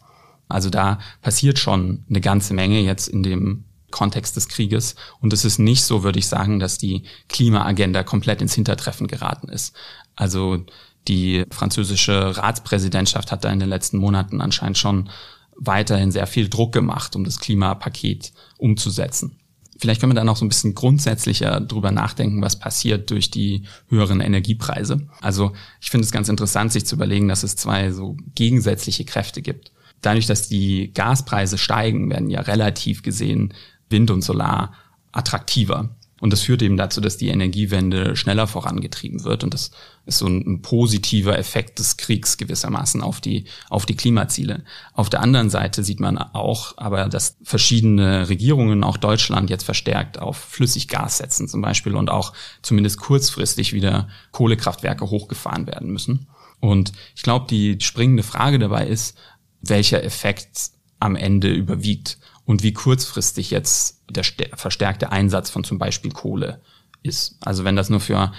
Also 0.49 0.69
da 0.69 0.99
passiert 1.21 1.59
schon 1.59 2.05
eine 2.09 2.21
ganze 2.21 2.53
Menge 2.53 2.79
jetzt 2.81 3.07
in 3.07 3.23
dem 3.23 3.65
Kontext 3.93 4.35
des 4.35 4.49
Krieges. 4.49 4.95
Und 5.21 5.31
es 5.31 5.45
ist 5.45 5.59
nicht 5.59 5.83
so, 5.83 6.03
würde 6.03 6.19
ich 6.19 6.27
sagen, 6.27 6.59
dass 6.59 6.77
die 6.77 7.03
Klimaagenda 7.29 8.03
komplett 8.03 8.41
ins 8.41 8.55
Hintertreffen 8.55 9.07
geraten 9.07 9.47
ist. 9.47 9.73
Also 10.15 10.65
die 11.07 11.45
französische 11.51 12.37
Ratspräsidentschaft 12.37 13.31
hat 13.31 13.43
da 13.45 13.51
in 13.51 13.59
den 13.59 13.69
letzten 13.69 13.97
Monaten 13.97 14.41
anscheinend 14.41 14.77
schon 14.77 15.09
weiterhin 15.55 16.11
sehr 16.11 16.27
viel 16.27 16.49
Druck 16.49 16.73
gemacht, 16.73 17.15
um 17.15 17.23
das 17.23 17.39
Klimapaket 17.39 18.33
umzusetzen. 18.57 19.37
Vielleicht 19.77 19.99
können 19.99 20.11
wir 20.11 20.15
dann 20.15 20.29
auch 20.29 20.37
so 20.37 20.45
ein 20.45 20.49
bisschen 20.49 20.75
grundsätzlicher 20.75 21.59
drüber 21.59 21.91
nachdenken, 21.91 22.41
was 22.41 22.57
passiert 22.57 23.11
durch 23.11 23.29
die 23.29 23.63
höheren 23.89 24.21
Energiepreise. 24.21 25.07
Also 25.21 25.53
ich 25.81 25.91
finde 25.91 26.05
es 26.05 26.11
ganz 26.11 26.29
interessant, 26.29 26.71
sich 26.71 26.85
zu 26.85 26.95
überlegen, 26.95 27.27
dass 27.27 27.43
es 27.43 27.55
zwei 27.55 27.91
so 27.91 28.17
gegensätzliche 28.33 29.05
Kräfte 29.05 29.41
gibt. 29.41 29.71
Dadurch, 30.01 30.27
dass 30.27 30.47
die 30.47 30.91
Gaspreise 30.93 31.57
steigen, 31.57 32.09
werden 32.09 32.29
ja 32.29 32.41
relativ 32.41 33.03
gesehen 33.03 33.53
Wind 33.93 34.11
und 34.11 34.21
Solar 34.21 34.73
attraktiver. 35.13 35.95
Und 36.23 36.31
das 36.31 36.41
führt 36.41 36.61
eben 36.61 36.77
dazu, 36.77 37.01
dass 37.01 37.17
die 37.17 37.27
Energiewende 37.27 38.15
schneller 38.15 38.47
vorangetrieben 38.47 39.25
wird. 39.25 39.43
Und 39.43 39.53
das 39.53 39.71
ist 40.05 40.19
so 40.19 40.27
ein, 40.27 40.61
positiver 40.61 41.37
Effekt 41.37 41.79
des 41.79 41.97
Kriegs 41.97 42.37
gewissermaßen 42.37 43.01
auf 43.01 43.19
die, 43.19 43.43
auf 43.69 43.85
die 43.85 43.97
Klimaziele. 43.97 44.63
Auf 44.93 45.09
der 45.09 45.19
anderen 45.19 45.49
Seite 45.49 45.83
sieht 45.83 45.99
man 45.99 46.17
auch 46.17 46.77
aber, 46.77 47.09
dass 47.09 47.35
verschiedene 47.43 48.29
Regierungen, 48.29 48.85
auch 48.85 48.95
Deutschland, 48.95 49.49
jetzt 49.49 49.65
verstärkt 49.65 50.17
auf 50.17 50.37
Flüssiggas 50.37 51.17
setzen 51.17 51.49
zum 51.49 51.61
Beispiel 51.61 51.93
und 51.93 52.09
auch 52.09 52.31
zumindest 52.61 52.99
kurzfristig 52.99 53.73
wieder 53.73 54.07
Kohlekraftwerke 54.31 55.09
hochgefahren 55.09 55.67
werden 55.67 55.91
müssen. 55.91 56.27
Und 56.61 56.93
ich 57.17 57.23
glaube, 57.23 57.47
die 57.49 57.75
springende 57.81 58.23
Frage 58.23 58.59
dabei 58.59 58.87
ist, 58.87 59.17
welcher 59.59 60.01
Effekt 60.05 60.71
am 61.01 61.17
Ende 61.17 61.51
überwiegt 61.51 62.17
und 62.45 62.63
wie 62.63 62.73
kurzfristig 62.73 63.51
jetzt 63.51 64.01
der 64.09 64.23
verstärkte 64.55 65.11
Einsatz 65.11 65.49
von 65.49 65.63
zum 65.63 65.77
Beispiel 65.77 66.11
Kohle 66.11 66.61
ist. 67.01 67.37
Also 67.41 67.63
wenn 67.63 67.75
das 67.75 67.89
nur 67.89 67.99
für 67.99 68.31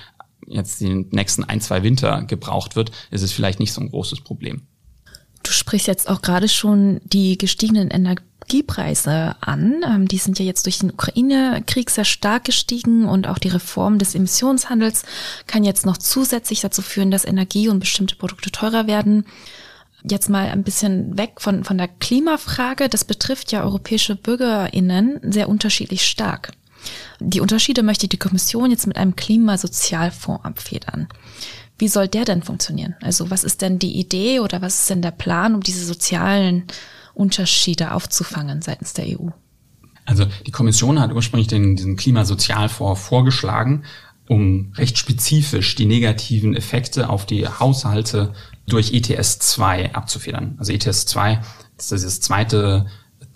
jetzt 0.47 0.81
die 0.81 1.07
nächsten 1.11 1.45
ein, 1.45 1.61
zwei 1.61 1.83
Winter 1.83 2.23
gebraucht 2.23 2.77
wird, 2.77 2.91
ist 3.11 3.23
es 3.23 3.33
vielleicht 3.33 3.61
nicht 3.61 3.73
so 3.73 3.81
ein 3.81 3.91
großes 3.91 4.21
Problem. 4.21 4.67
Du 5.43 5.53
sprichst 5.53 5.87
jetzt 5.87 6.09
auch 6.09 6.23
gerade 6.23 6.49
schon 6.49 7.01
die 7.05 7.37
gestiegenen 7.37 7.91
Energiepreise 7.91 9.37
an. 9.41 9.83
Ähm, 9.87 10.09
die 10.09 10.17
sind 10.17 10.39
ja 10.39 10.45
jetzt 10.45 10.65
durch 10.65 10.79
den 10.79 10.91
Ukraine-Krieg 10.91 11.91
sehr 11.91 12.07
stark 12.07 12.45
gestiegen 12.45 13.07
und 13.07 13.29
auch 13.29 13.39
die 13.39 13.49
Reform 13.49 13.99
des 13.99 14.15
Emissionshandels 14.15 15.05
kann 15.47 15.63
jetzt 15.63 15.85
noch 15.85 15.99
zusätzlich 15.99 16.61
dazu 16.61 16.81
führen, 16.81 17.11
dass 17.11 17.27
Energie 17.27 17.69
und 17.69 17.79
bestimmte 17.79 18.17
Produkte 18.17 18.51
teurer 18.51 18.87
werden 18.87 19.27
jetzt 20.09 20.29
mal 20.29 20.49
ein 20.49 20.63
bisschen 20.63 21.17
weg 21.17 21.41
von, 21.41 21.65
von 21.65 21.79
der 21.79 21.89
Klimafrage. 21.89 22.89
Das 22.89 23.05
betrifft 23.05 23.53
ja 23.53 23.63
europäische 23.63 24.17
BürgerInnen 24.17 25.21
sehr 25.23 25.49
unterschiedlich 25.49 26.07
stark. 26.07 26.53
Die 27.21 27.41
Unterschiede 27.41 27.83
möchte 27.83 28.09
die 28.09 28.19
Kommission 28.19 28.71
jetzt 28.71 28.87
mit 28.87 28.97
einem 28.97 29.17
Klimasozialfonds 29.17 30.45
abfedern. 30.45 31.09
Wie 31.79 31.89
soll 31.89 32.09
der 32.09 32.25
denn 32.25 32.43
funktionieren? 32.43 32.95
Also 33.03 33.31
was 33.31 33.43
ist 33.43 33.63
denn 33.63 33.79
die 33.79 33.99
Idee 33.99 34.41
oder 34.41 34.63
was 34.63 34.81
ist 34.81 34.91
denn 34.91 35.03
der 35.03 35.11
Plan, 35.11 35.55
um 35.55 35.63
diese 35.63 35.85
sozialen 35.85 36.65
Unterschiede 37.15 37.93
aufzufangen 37.93 38.63
seitens 38.63 38.93
der 38.93 39.07
EU? 39.07 39.29
Also 40.05 40.27
die 40.47 40.51
Kommission 40.51 41.01
hat 41.01 41.13
ursprünglich 41.13 41.49
den, 41.49 41.77
diesen 41.77 41.97
Klimasozialfonds 41.97 43.01
vorgeschlagen, 43.01 43.85
um 44.29 44.73
recht 44.77 44.99
spezifisch 44.99 45.75
die 45.75 45.87
negativen 45.87 46.57
Effekte 46.57 47.09
auf 47.11 47.27
die 47.27 47.47
Haushalte 47.47 48.33
durch 48.67 48.93
ETS 48.93 49.39
2 49.39 49.95
abzufedern. 49.95 50.57
Also 50.59 50.73
ETS 50.73 51.07
2 51.07 51.41
ist 51.77 51.93
das 51.93 52.21
zweite 52.21 52.87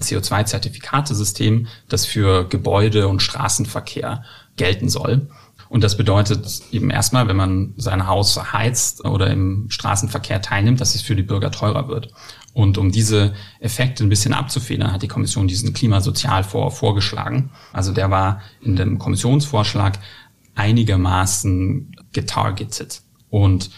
CO2-Zertifikatesystem, 0.01 1.67
das 1.89 2.07
für 2.07 2.49
Gebäude 2.49 3.09
und 3.09 3.21
Straßenverkehr 3.21 4.23
gelten 4.57 4.89
soll. 4.89 5.29
Und 5.69 5.85
das 5.85 5.97
bedeutet 5.99 6.63
eben 6.73 6.91
erstmal, 6.91 7.29
wenn 7.29 7.37
man 7.37 7.75
sein 7.77 8.07
Haus 8.07 8.53
heizt 8.53 9.05
oder 9.05 9.29
im 9.31 9.67
Straßenverkehr 9.69 10.41
teilnimmt, 10.41 10.81
dass 10.81 10.95
es 10.95 11.03
für 11.03 11.15
die 11.15 11.23
Bürger 11.23 11.51
teurer 11.51 11.89
wird. 11.89 12.11
Und 12.55 12.79
um 12.79 12.91
diese 12.91 13.35
Effekte 13.61 14.03
ein 14.03 14.09
bisschen 14.09 14.33
abzufedern, 14.33 14.93
hat 14.93 15.03
die 15.03 15.09
Kommission 15.09 15.47
diesen 15.47 15.75
Klimasozialfonds 15.75 16.79
vorgeschlagen. 16.79 17.51
Also 17.73 17.93
der 17.93 18.11
war 18.11 18.41
in 18.63 18.77
dem 18.77 18.99
Kommissionsvorschlag 18.99 19.99
einigermaßen 20.59 21.95
getargetet. 22.13 23.03
Und 23.31 23.71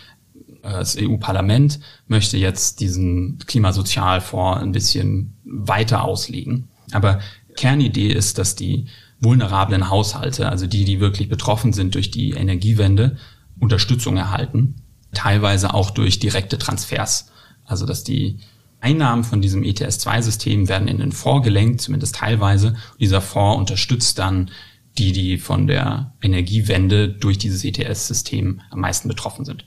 das 0.63 0.97
EU-Parlament 0.99 1.81
möchte 2.07 2.37
jetzt 2.37 2.81
diesen 2.81 3.39
Klimasozialfonds 3.47 4.63
ein 4.63 4.73
bisschen 4.73 5.39
weiter 5.45 6.05
auslegen. 6.05 6.69
Aber 6.93 7.21
Kernidee 7.57 8.13
ist, 8.13 8.39
dass 8.39 8.57
die 8.57 8.87
vulnerablen 9.21 9.91
Haushalte, 9.91 10.49
also 10.49 10.67
die, 10.67 10.85
die 10.85 11.01
wirklich 11.01 11.29
betroffen 11.29 11.73
sind 11.73 11.95
durch 11.95 12.11
die 12.11 12.31
Energiewende, 12.31 13.17
Unterstützung 13.59 14.17
erhalten, 14.17 14.77
teilweise 15.13 15.75
auch 15.75 15.91
durch 15.91 16.19
direkte 16.19 16.57
Transfers. 16.59 17.31
Also 17.65 17.85
dass 17.85 18.05
die 18.05 18.39
Einnahmen 18.81 19.25
von 19.25 19.43
diesem 19.43 19.63
ETS-2-System 19.63 20.69
werden 20.69 20.89
in 20.89 20.99
den 20.99 21.13
Fonds 21.13 21.45
gelenkt, 21.45 21.83
zumindest 21.83 22.17
teilweise. 22.17 22.77
dieser 22.99 23.21
Fonds 23.21 23.59
unterstützt 23.59 24.19
dann 24.19 24.51
die, 24.99 25.13
die 25.13 25.39
von 25.39 25.67
der 25.67 26.13
Energiewende 26.23 27.09
durch 27.09 27.39
dieses 27.39 27.65
ETS-System 27.65 28.61
am 28.71 28.81
meisten 28.81 29.09
betroffen 29.09 29.45
sind. 29.45 29.65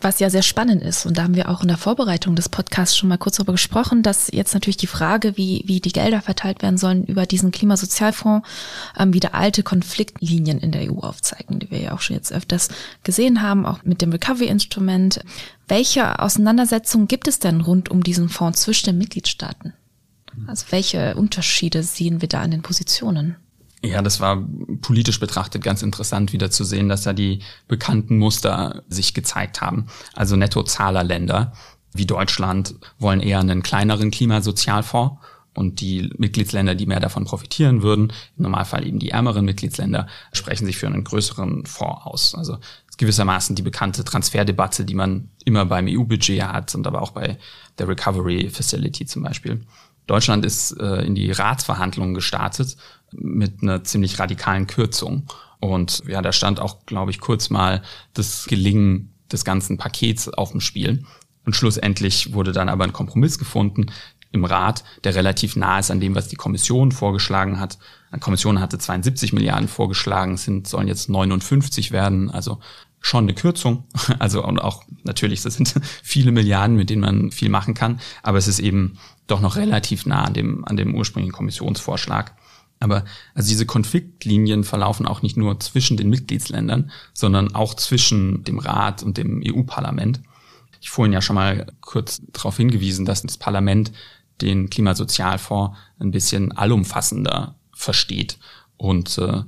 was 0.00 0.20
ja 0.20 0.30
sehr 0.30 0.42
spannend 0.42 0.82
ist. 0.82 1.04
Und 1.04 1.18
da 1.18 1.24
haben 1.24 1.34
wir 1.34 1.50
auch 1.50 1.60
in 1.60 1.68
der 1.68 1.76
Vorbereitung 1.76 2.34
des 2.34 2.48
Podcasts 2.48 2.96
schon 2.96 3.10
mal 3.10 3.18
kurz 3.18 3.36
darüber 3.36 3.52
gesprochen, 3.52 4.02
dass 4.02 4.30
jetzt 4.32 4.54
natürlich 4.54 4.78
die 4.78 4.86
Frage, 4.86 5.36
wie, 5.36 5.64
wie 5.66 5.80
die 5.80 5.92
Gelder 5.92 6.22
verteilt 6.22 6.62
werden 6.62 6.78
sollen, 6.78 7.04
über 7.04 7.26
diesen 7.26 7.50
Klimasozialfonds 7.50 8.48
ähm, 8.98 9.12
wieder 9.12 9.34
alte 9.34 9.62
Konfliktlinien 9.62 10.60
in 10.60 10.72
der 10.72 10.90
EU 10.90 11.00
aufzeigen, 11.00 11.58
die 11.58 11.70
wir 11.70 11.80
ja 11.80 11.92
auch 11.92 12.00
schon 12.00 12.16
jetzt 12.16 12.32
öfters 12.32 12.68
gesehen 13.04 13.42
haben, 13.42 13.66
auch 13.66 13.82
mit 13.84 14.00
dem 14.00 14.12
Recovery-Instrument. 14.12 15.20
Welche 15.68 16.20
Auseinandersetzungen 16.20 17.06
gibt 17.06 17.28
es 17.28 17.38
denn 17.38 17.60
rund 17.60 17.90
um 17.90 18.02
diesen 18.02 18.30
Fonds 18.30 18.62
zwischen 18.62 18.86
den 18.86 18.98
Mitgliedstaaten? 18.98 19.74
Also 20.46 20.66
welche 20.70 21.14
Unterschiede 21.16 21.82
sehen 21.82 22.22
wir 22.22 22.28
da 22.28 22.42
in 22.42 22.52
den 22.52 22.62
Positionen? 22.62 23.36
Ja, 23.84 24.00
das 24.00 24.20
war 24.20 24.46
politisch 24.80 25.18
betrachtet 25.18 25.62
ganz 25.62 25.82
interessant 25.82 26.32
wieder 26.32 26.50
zu 26.50 26.62
sehen, 26.62 26.88
dass 26.88 27.02
da 27.02 27.12
die 27.12 27.40
bekannten 27.66 28.18
Muster 28.18 28.84
sich 28.88 29.12
gezeigt 29.12 29.60
haben. 29.60 29.86
Also 30.14 30.36
Nettozahlerländer 30.36 31.52
wie 31.92 32.06
Deutschland 32.06 32.74
wollen 32.98 33.20
eher 33.20 33.40
einen 33.40 33.62
kleineren 33.62 34.10
Klimasozialfonds 34.10 35.20
und 35.54 35.80
die 35.80 36.10
Mitgliedsländer, 36.16 36.74
die 36.74 36.86
mehr 36.86 37.00
davon 37.00 37.24
profitieren 37.24 37.82
würden, 37.82 38.12
im 38.36 38.44
Normalfall 38.44 38.86
eben 38.86 38.98
die 38.98 39.10
ärmeren 39.10 39.44
Mitgliedsländer, 39.44 40.06
sprechen 40.32 40.64
sich 40.64 40.78
für 40.78 40.86
einen 40.86 41.04
größeren 41.04 41.66
Fonds 41.66 42.02
aus. 42.04 42.34
Also 42.34 42.58
gewissermaßen 42.96 43.56
die 43.56 43.62
bekannte 43.62 44.04
Transferdebatte, 44.04 44.84
die 44.84 44.94
man 44.94 45.28
immer 45.44 45.66
beim 45.66 45.86
EU-Budget 45.88 46.42
hat 46.42 46.74
und 46.74 46.86
aber 46.86 47.02
auch 47.02 47.10
bei 47.10 47.38
der 47.78 47.88
Recovery 47.88 48.48
Facility 48.48 49.06
zum 49.06 49.22
Beispiel. 49.22 49.60
Deutschland 50.06 50.44
ist 50.44 50.72
äh, 50.80 51.02
in 51.04 51.14
die 51.14 51.30
Ratsverhandlungen 51.30 52.14
gestartet 52.14 52.76
mit 53.12 53.62
einer 53.62 53.84
ziemlich 53.84 54.18
radikalen 54.18 54.66
Kürzung. 54.66 55.26
Und 55.60 56.02
ja, 56.06 56.22
da 56.22 56.32
stand 56.32 56.60
auch, 56.60 56.86
glaube 56.86 57.10
ich, 57.10 57.20
kurz 57.20 57.50
mal 57.50 57.82
das 58.14 58.46
Gelingen 58.46 59.14
des 59.30 59.44
ganzen 59.44 59.78
Pakets 59.78 60.28
auf 60.28 60.50
dem 60.50 60.60
Spiel. 60.60 61.04
Und 61.44 61.56
schlussendlich 61.56 62.34
wurde 62.34 62.52
dann 62.52 62.68
aber 62.68 62.84
ein 62.84 62.92
Kompromiss 62.92 63.38
gefunden 63.38 63.86
im 64.32 64.44
Rat, 64.44 64.82
der 65.04 65.14
relativ 65.14 65.56
nah 65.56 65.78
ist 65.78 65.90
an 65.90 66.00
dem, 66.00 66.14
was 66.14 66.28
die 66.28 66.36
Kommission 66.36 66.90
vorgeschlagen 66.90 67.60
hat. 67.60 67.78
Die 68.14 68.20
Kommission 68.20 68.60
hatte 68.60 68.78
72 68.78 69.32
Milliarden 69.32 69.68
vorgeschlagen, 69.68 70.36
sind, 70.36 70.66
sollen 70.66 70.88
jetzt 70.88 71.08
59 71.08 71.92
werden, 71.92 72.30
also 72.30 72.58
schon 73.00 73.24
eine 73.24 73.34
Kürzung. 73.34 73.84
Also 74.18 74.44
und 74.44 74.58
auch 74.58 74.84
natürlich, 75.04 75.42
das 75.42 75.54
sind 75.54 75.74
viele 76.02 76.32
Milliarden, 76.32 76.76
mit 76.76 76.90
denen 76.90 77.02
man 77.02 77.30
viel 77.30 77.50
machen 77.50 77.74
kann, 77.74 78.00
aber 78.22 78.38
es 78.38 78.48
ist 78.48 78.58
eben 78.58 78.98
doch 79.26 79.40
noch 79.40 79.56
relativ 79.56 80.06
nah 80.06 80.24
an 80.24 80.34
dem, 80.34 80.64
an 80.64 80.76
dem 80.76 80.94
ursprünglichen 80.94 81.32
Kommissionsvorschlag. 81.32 82.34
Aber 82.80 83.04
also 83.34 83.48
diese 83.48 83.66
Konfliktlinien 83.66 84.64
verlaufen 84.64 85.06
auch 85.06 85.22
nicht 85.22 85.36
nur 85.36 85.60
zwischen 85.60 85.96
den 85.96 86.08
Mitgliedsländern, 86.08 86.90
sondern 87.14 87.54
auch 87.54 87.74
zwischen 87.74 88.42
dem 88.42 88.58
Rat 88.58 89.02
und 89.04 89.18
dem 89.18 89.42
EU-Parlament. 89.46 90.20
Ich 90.80 90.90
vorhin 90.90 91.12
ja 91.12 91.22
schon 91.22 91.36
mal 91.36 91.66
kurz 91.80 92.22
darauf 92.32 92.56
hingewiesen, 92.56 93.04
dass 93.04 93.22
das 93.22 93.36
Parlament 93.36 93.92
den 94.40 94.68
Klimasozialfonds 94.68 95.76
ein 96.00 96.10
bisschen 96.10 96.50
allumfassender 96.50 97.54
versteht 97.72 98.38
und 98.76 99.16
äh, 99.18 99.42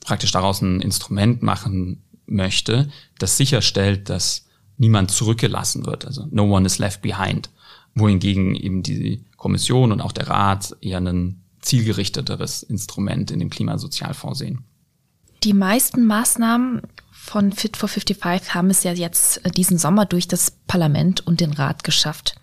praktisch 0.00 0.32
daraus 0.32 0.60
ein 0.60 0.82
Instrument 0.82 1.42
machen 1.42 2.02
möchte, 2.26 2.90
das 3.18 3.38
sicherstellt, 3.38 4.10
dass 4.10 4.46
niemand 4.76 5.10
zurückgelassen 5.10 5.86
wird. 5.86 6.04
Also 6.04 6.26
no 6.30 6.44
one 6.44 6.66
is 6.66 6.78
left 6.78 7.00
behind. 7.00 7.50
Wohingegen 7.96 8.54
eben 8.54 8.82
die 8.82 9.24
Kommission 9.36 9.90
und 9.90 10.00
auch 10.00 10.12
der 10.12 10.28
Rat 10.28 10.76
eher 10.80 10.98
einen 10.98 11.42
zielgerichteteres 11.60 12.62
Instrument 12.62 13.30
in 13.30 13.40
dem 13.40 13.50
Klimasozialfonds 13.50 14.38
sehen. 14.38 14.64
Die 15.42 15.52
meisten 15.52 16.06
Maßnahmen 16.06 16.82
von 17.10 17.52
Fit 17.52 17.76
for 17.76 17.88
55 17.88 18.54
haben 18.54 18.70
es 18.70 18.84
ja 18.84 18.92
jetzt 18.92 19.44
äh, 19.44 19.50
diesen 19.50 19.78
Sommer 19.78 20.06
durch 20.06 20.28
das 20.28 20.52
Parlament 20.66 21.26
und 21.26 21.40
den 21.40 21.52
Rat 21.52 21.84
geschafft. 21.84 22.36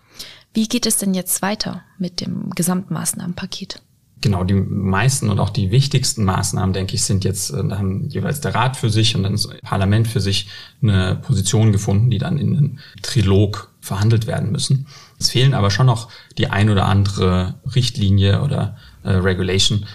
Wie 0.52 0.68
geht 0.68 0.86
es 0.86 0.98
denn 0.98 1.14
jetzt 1.14 1.42
weiter 1.42 1.82
mit 1.98 2.20
dem 2.20 2.50
Gesamtmaßnahmenpaket? 2.50 3.82
Genau, 4.20 4.44
die 4.44 4.54
meisten 4.54 5.28
und 5.28 5.38
auch 5.38 5.50
die 5.50 5.70
wichtigsten 5.70 6.24
Maßnahmen, 6.24 6.72
denke 6.72 6.94
ich, 6.94 7.04
sind 7.04 7.24
jetzt, 7.24 7.50
äh, 7.50 7.66
da 7.66 7.78
haben 7.78 8.08
jeweils 8.08 8.40
der 8.40 8.54
Rat 8.54 8.76
für 8.76 8.88
sich 8.88 9.16
und 9.16 9.24
dann 9.24 9.32
das 9.32 9.48
Parlament 9.62 10.06
für 10.08 10.20
sich 10.20 10.48
eine 10.82 11.16
Position 11.16 11.72
gefunden, 11.72 12.10
die 12.10 12.18
dann 12.18 12.38
in 12.38 12.56
einen 12.56 12.80
Trilog 13.02 13.70
verhandelt 13.80 14.26
werden 14.26 14.50
müssen. 14.50 14.86
Es 15.24 15.30
fehlen 15.30 15.54
aber 15.54 15.70
schon 15.70 15.86
noch 15.86 16.08
die 16.36 16.48
ein 16.48 16.68
oder 16.68 16.84
andere 16.84 17.54
Richtlinie 17.74 18.42
oder 18.42 18.76
äh, 19.04 19.10
Regulation. 19.10 19.86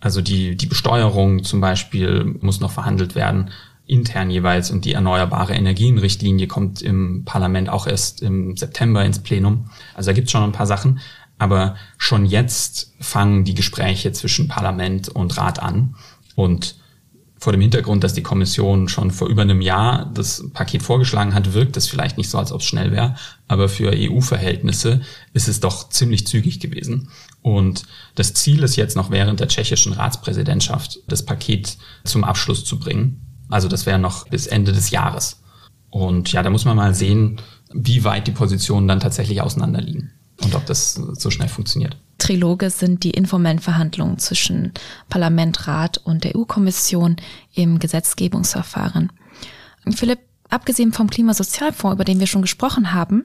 Also 0.00 0.22
die, 0.22 0.56
die 0.56 0.66
Besteuerung 0.66 1.44
zum 1.44 1.60
Beispiel 1.60 2.24
muss 2.40 2.60
noch 2.60 2.70
verhandelt 2.70 3.14
werden, 3.14 3.50
intern 3.86 4.30
jeweils. 4.30 4.70
Und 4.70 4.86
die 4.86 4.94
erneuerbare 4.94 5.52
Energienrichtlinie 5.52 6.46
kommt 6.46 6.80
im 6.80 7.26
Parlament 7.26 7.68
auch 7.68 7.86
erst 7.86 8.22
im 8.22 8.56
September 8.56 9.04
ins 9.04 9.18
Plenum. 9.18 9.68
Also 9.94 10.10
da 10.10 10.14
gibt 10.14 10.28
es 10.28 10.32
schon 10.32 10.44
ein 10.44 10.52
paar 10.52 10.66
Sachen. 10.66 11.00
Aber 11.36 11.76
schon 11.98 12.24
jetzt 12.24 12.94
fangen 13.00 13.44
die 13.44 13.54
Gespräche 13.54 14.12
zwischen 14.12 14.48
Parlament 14.48 15.10
und 15.10 15.36
Rat 15.36 15.62
an. 15.62 15.94
Und 16.36 16.76
vor 17.40 17.52
dem 17.52 17.62
Hintergrund, 17.62 18.04
dass 18.04 18.12
die 18.12 18.22
Kommission 18.22 18.88
schon 18.88 19.10
vor 19.10 19.28
über 19.28 19.42
einem 19.42 19.62
Jahr 19.62 20.10
das 20.12 20.44
Paket 20.52 20.82
vorgeschlagen 20.82 21.34
hat, 21.34 21.54
wirkt 21.54 21.76
es 21.78 21.88
vielleicht 21.88 22.18
nicht 22.18 22.28
so, 22.28 22.36
als 22.36 22.52
ob 22.52 22.60
es 22.60 22.66
schnell 22.66 22.92
wäre. 22.92 23.16
Aber 23.48 23.70
für 23.70 23.92
EU-Verhältnisse 23.94 25.00
ist 25.32 25.48
es 25.48 25.58
doch 25.58 25.88
ziemlich 25.88 26.26
zügig 26.26 26.60
gewesen. 26.60 27.08
Und 27.40 27.84
das 28.14 28.34
Ziel 28.34 28.62
ist 28.62 28.76
jetzt 28.76 28.94
noch 28.94 29.10
während 29.10 29.40
der 29.40 29.48
tschechischen 29.48 29.94
Ratspräsidentschaft, 29.94 31.00
das 31.08 31.24
Paket 31.24 31.78
zum 32.04 32.24
Abschluss 32.24 32.66
zu 32.66 32.78
bringen. 32.78 33.26
Also 33.48 33.68
das 33.68 33.86
wäre 33.86 33.98
noch 33.98 34.28
bis 34.28 34.46
Ende 34.46 34.72
des 34.72 34.90
Jahres. 34.90 35.40
Und 35.88 36.30
ja, 36.32 36.42
da 36.42 36.50
muss 36.50 36.66
man 36.66 36.76
mal 36.76 36.94
sehen, 36.94 37.40
wie 37.72 38.04
weit 38.04 38.26
die 38.26 38.32
Positionen 38.32 38.86
dann 38.86 39.00
tatsächlich 39.00 39.40
auseinanderliegen 39.40 40.12
und 40.42 40.54
ob 40.54 40.66
das 40.66 40.94
so 40.94 41.30
schnell 41.30 41.48
funktioniert. 41.48 41.96
Triloge 42.20 42.70
sind 42.70 43.02
die 43.02 43.10
informellen 43.10 43.58
Verhandlungen 43.58 44.18
zwischen 44.18 44.72
Parlament, 45.08 45.66
Rat 45.66 45.98
und 45.98 46.22
der 46.24 46.36
EU-Kommission 46.36 47.16
im 47.54 47.78
Gesetzgebungsverfahren. 47.80 49.10
Philipp, 49.92 50.20
abgesehen 50.50 50.92
vom 50.92 51.10
Klimasozialfonds, 51.10 51.94
über 51.94 52.04
den 52.04 52.20
wir 52.20 52.26
schon 52.26 52.42
gesprochen 52.42 52.92
haben, 52.92 53.24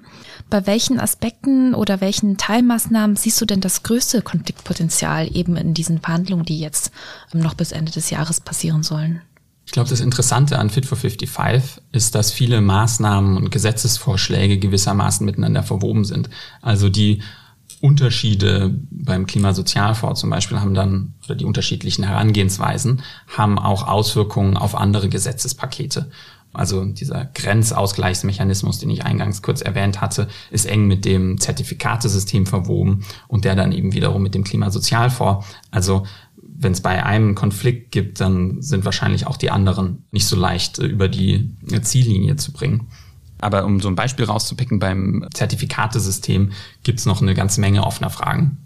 bei 0.50 0.66
welchen 0.66 1.00
Aspekten 1.00 1.76
oder 1.76 2.02
welchen 2.02 2.38
Teilmaßnahmen 2.38 3.16
siehst 3.16 3.42
du 3.42 3.46
denn 3.46 3.62
das 3.62 3.84
größte 3.84 4.22
Konfliktpotenzial 4.22 5.36
eben 5.36 5.58
in 5.58 5.74
diesen 5.74 6.00
Verhandlungen, 6.00 6.46
die 6.46 6.60
jetzt 6.60 6.92
noch 7.34 7.54
bis 7.54 7.72
Ende 7.72 7.92
des 7.92 8.10
Jahres 8.10 8.40
passieren 8.40 8.84
sollen? 8.84 9.22
Ich 9.66 9.72
glaube, 9.72 9.90
das 9.90 10.00
Interessante 10.00 10.60
an 10.60 10.70
Fit 10.70 10.86
for 10.86 10.98
55 10.98 11.82
ist, 11.92 12.14
dass 12.14 12.32
viele 12.32 12.62
Maßnahmen 12.62 13.36
und 13.36 13.50
Gesetzesvorschläge 13.50 14.60
gewissermaßen 14.60 15.26
miteinander 15.26 15.64
verwoben 15.64 16.06
sind. 16.06 16.30
Also 16.62 16.88
die 16.88 17.24
Unterschiede 17.82 18.74
beim 18.90 19.26
Klimasozialfonds 19.26 20.20
zum 20.20 20.30
Beispiel 20.30 20.60
haben 20.60 20.74
dann, 20.74 21.14
oder 21.26 21.36
die 21.36 21.46
unterschiedlichen 21.46 22.04
Herangehensweisen, 22.04 23.02
haben 23.28 23.60
auch 23.60 23.88
Auswirkungen 23.88 24.58
auf 24.58 24.76
andere 24.76 25.10
Gesetzespakete. 25.10 26.10
Also 26.54 26.86
dieser 26.86 27.26
Grenzausgleichsmechanismus, 27.26 28.80
den 28.80 28.90
ich 28.90 29.04
eingangs 29.04 29.42
kurz 29.42 29.62
erwähnt 29.62 30.00
hatte, 30.00 30.30
ist 30.52 30.66
eng 30.66 30.88
mit 30.88 31.04
dem 31.04 31.40
Zertifikatesystem 31.40 32.46
verwoben 32.46 33.04
und 33.28 33.46
der 33.46 33.56
dann 33.56 33.74
eben 33.74 33.94
wiederum 33.94 34.24
mit 34.24 34.36
dem 34.36 34.46
Klimasozialfonds. 34.46 35.46
Also 35.72 36.06
wenn 36.58 36.72
es 36.72 36.82
bei 36.82 37.04
einem 37.04 37.36
Konflikt 37.36 37.92
gibt, 37.92 38.22
dann 38.22 38.62
sind 38.62 38.86
wahrscheinlich 38.86 39.28
auch 39.28 39.38
die 39.38 39.52
anderen 39.52 40.06
nicht 40.12 40.28
so 40.28 40.36
leicht 40.36 40.80
äh, 40.80 40.86
über 40.86 41.10
die 41.10 41.54
Ziellinie 41.82 42.38
zu 42.38 42.54
bringen. 42.54 42.88
Aber 43.39 43.65
um 43.65 43.80
so 43.80 43.88
ein 43.88 43.95
Beispiel 43.95 44.26
rauszupicken, 44.26 44.80
beim 44.80 45.28
Zertifikatesystem 45.34 46.52
gibt 46.84 47.00
es 47.00 47.06
noch 47.06 47.21
eine 47.21 47.34
ganze 47.34 47.62
Menge 47.62 47.84
offener 47.84 48.10
Fragen. 48.10 48.65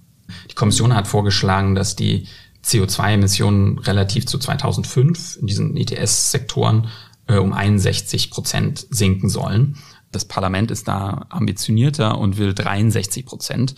Die 0.49 0.55
Kommission 0.55 0.93
hat 0.93 1.07
vorgeschlagen, 1.07 1.75
dass 1.75 1.95
die 1.95 2.27
CO2-Emissionen 2.63 3.79
relativ 3.79 4.25
zu 4.25 4.37
2005 4.37 5.37
in 5.37 5.47
diesen 5.47 5.77
ETS-Sektoren 5.77 6.87
äh, 7.27 7.37
um 7.37 7.53
61 7.53 8.31
Prozent 8.31 8.85
sinken 8.89 9.29
sollen. 9.29 9.77
Das 10.11 10.25
Parlament 10.25 10.71
ist 10.71 10.87
da 10.87 11.25
ambitionierter 11.29 12.17
und 12.17 12.37
will 12.37 12.53
63 12.53 13.25
Prozent. 13.25 13.75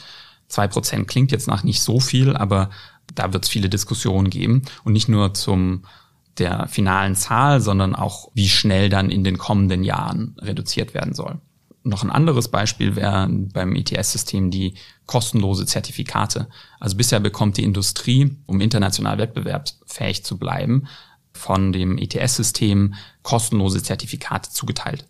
Zwei 0.47 0.67
Prozent 0.67 1.07
klingt 1.07 1.31
jetzt 1.31 1.47
nach 1.47 1.63
nicht 1.63 1.81
so 1.81 1.99
viel, 1.99 2.35
aber 2.35 2.69
da 3.13 3.33
wird 3.33 3.45
es 3.45 3.49
viele 3.49 3.69
Diskussionen 3.69 4.29
geben 4.29 4.63
und 4.83 4.93
nicht 4.93 5.09
nur 5.09 5.33
zum 5.33 5.83
der 6.37 6.67
finalen 6.67 7.15
Zahl, 7.15 7.61
sondern 7.61 7.95
auch 7.95 8.29
wie 8.33 8.49
schnell 8.49 8.89
dann 8.89 9.09
in 9.09 9.23
den 9.23 9.37
kommenden 9.37 9.83
Jahren 9.83 10.35
reduziert 10.39 10.93
werden 10.93 11.13
soll. 11.13 11.39
Noch 11.83 12.03
ein 12.03 12.11
anderes 12.11 12.49
Beispiel 12.49 12.95
wäre 12.95 13.27
beim 13.29 13.75
ETS-System 13.75 14.51
die 14.51 14.75
kostenlose 15.07 15.65
Zertifikate. 15.65 16.47
Also 16.79 16.95
bisher 16.95 17.19
bekommt 17.19 17.57
die 17.57 17.63
Industrie, 17.63 18.37
um 18.45 18.61
international 18.61 19.17
wettbewerbsfähig 19.17 20.23
zu 20.23 20.37
bleiben, 20.37 20.87
von 21.33 21.71
dem 21.71 21.97
ETS-System 21.97 22.93
kostenlose 23.23 23.81
Zertifikate 23.81 24.51
zugeteilt. 24.51 25.07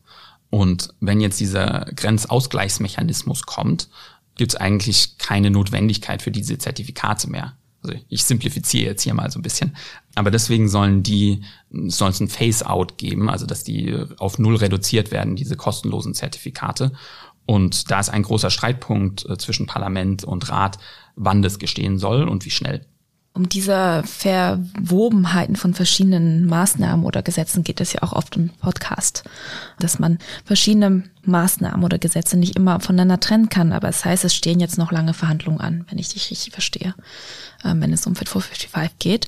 Und 0.49 0.93
wenn 0.99 1.19
jetzt 1.19 1.39
dieser 1.39 1.85
Grenzausgleichsmechanismus 1.95 3.45
kommt, 3.45 3.89
gibt 4.35 4.53
es 4.53 4.59
eigentlich 4.59 5.17
keine 5.17 5.51
Notwendigkeit 5.51 6.21
für 6.21 6.31
diese 6.31 6.57
Zertifikate 6.57 7.29
mehr. 7.29 7.57
Also 7.83 7.97
ich 8.09 8.23
simplifiziere 8.23 8.91
jetzt 8.91 9.03
hier 9.03 9.13
mal 9.13 9.31
so 9.31 9.39
ein 9.39 9.43
bisschen. 9.43 9.75
Aber 10.15 10.31
deswegen 10.31 10.69
sollen 10.69 11.03
die, 11.03 11.43
soll 11.71 12.09
es 12.09 12.19
ein 12.19 12.27
Phase-out 12.27 12.97
geben, 12.97 13.29
also 13.29 13.45
dass 13.45 13.63
die 13.63 13.95
auf 14.17 14.37
null 14.37 14.57
reduziert 14.57 15.11
werden, 15.11 15.35
diese 15.35 15.55
kostenlosen 15.55 16.13
Zertifikate. 16.13 16.91
Und 17.45 17.89
da 17.89 17.99
ist 17.99 18.09
ein 18.09 18.23
großer 18.23 18.49
Streitpunkt 18.49 19.27
äh, 19.27 19.37
zwischen 19.37 19.65
Parlament 19.65 20.23
und 20.23 20.49
Rat, 20.49 20.77
wann 21.15 21.41
das 21.41 21.59
gestehen 21.59 21.97
soll 21.97 22.27
und 22.27 22.45
wie 22.45 22.51
schnell. 22.51 22.85
Um 23.33 23.47
diese 23.47 24.03
Verwobenheiten 24.05 25.55
von 25.55 25.73
verschiedenen 25.73 26.45
Maßnahmen 26.47 27.05
oder 27.05 27.21
Gesetzen 27.21 27.63
geht 27.63 27.79
es 27.79 27.93
ja 27.93 28.03
auch 28.03 28.11
oft 28.11 28.35
im 28.35 28.49
Podcast, 28.49 29.23
dass 29.79 29.99
man 29.99 30.19
verschiedene 30.43 31.03
Maßnahmen 31.23 31.85
oder 31.85 31.97
Gesetze 31.97 32.35
nicht 32.35 32.57
immer 32.57 32.81
voneinander 32.81 33.21
trennen 33.21 33.47
kann. 33.47 33.71
Aber 33.71 33.87
es 33.87 33.99
das 33.99 34.05
heißt, 34.05 34.25
es 34.25 34.35
stehen 34.35 34.59
jetzt 34.59 34.77
noch 34.77 34.91
lange 34.91 35.13
Verhandlungen 35.13 35.61
an, 35.61 35.85
wenn 35.89 35.97
ich 35.97 36.09
dich 36.09 36.29
richtig 36.29 36.51
verstehe, 36.51 36.93
ähm, 37.63 37.81
wenn 37.81 37.93
es 37.93 38.05
um 38.05 38.15
Fit 38.15 38.27
for 38.27 38.41
55 38.41 38.99
geht. 38.99 39.27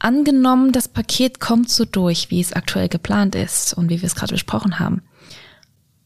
Angenommen, 0.00 0.72
das 0.72 0.88
Paket 0.88 1.38
kommt 1.38 1.70
so 1.70 1.84
durch, 1.84 2.30
wie 2.30 2.40
es 2.40 2.52
aktuell 2.52 2.88
geplant 2.88 3.36
ist 3.36 3.74
und 3.74 3.90
wie 3.90 4.02
wir 4.02 4.06
es 4.06 4.16
gerade 4.16 4.32
besprochen 4.32 4.80
haben. 4.80 5.02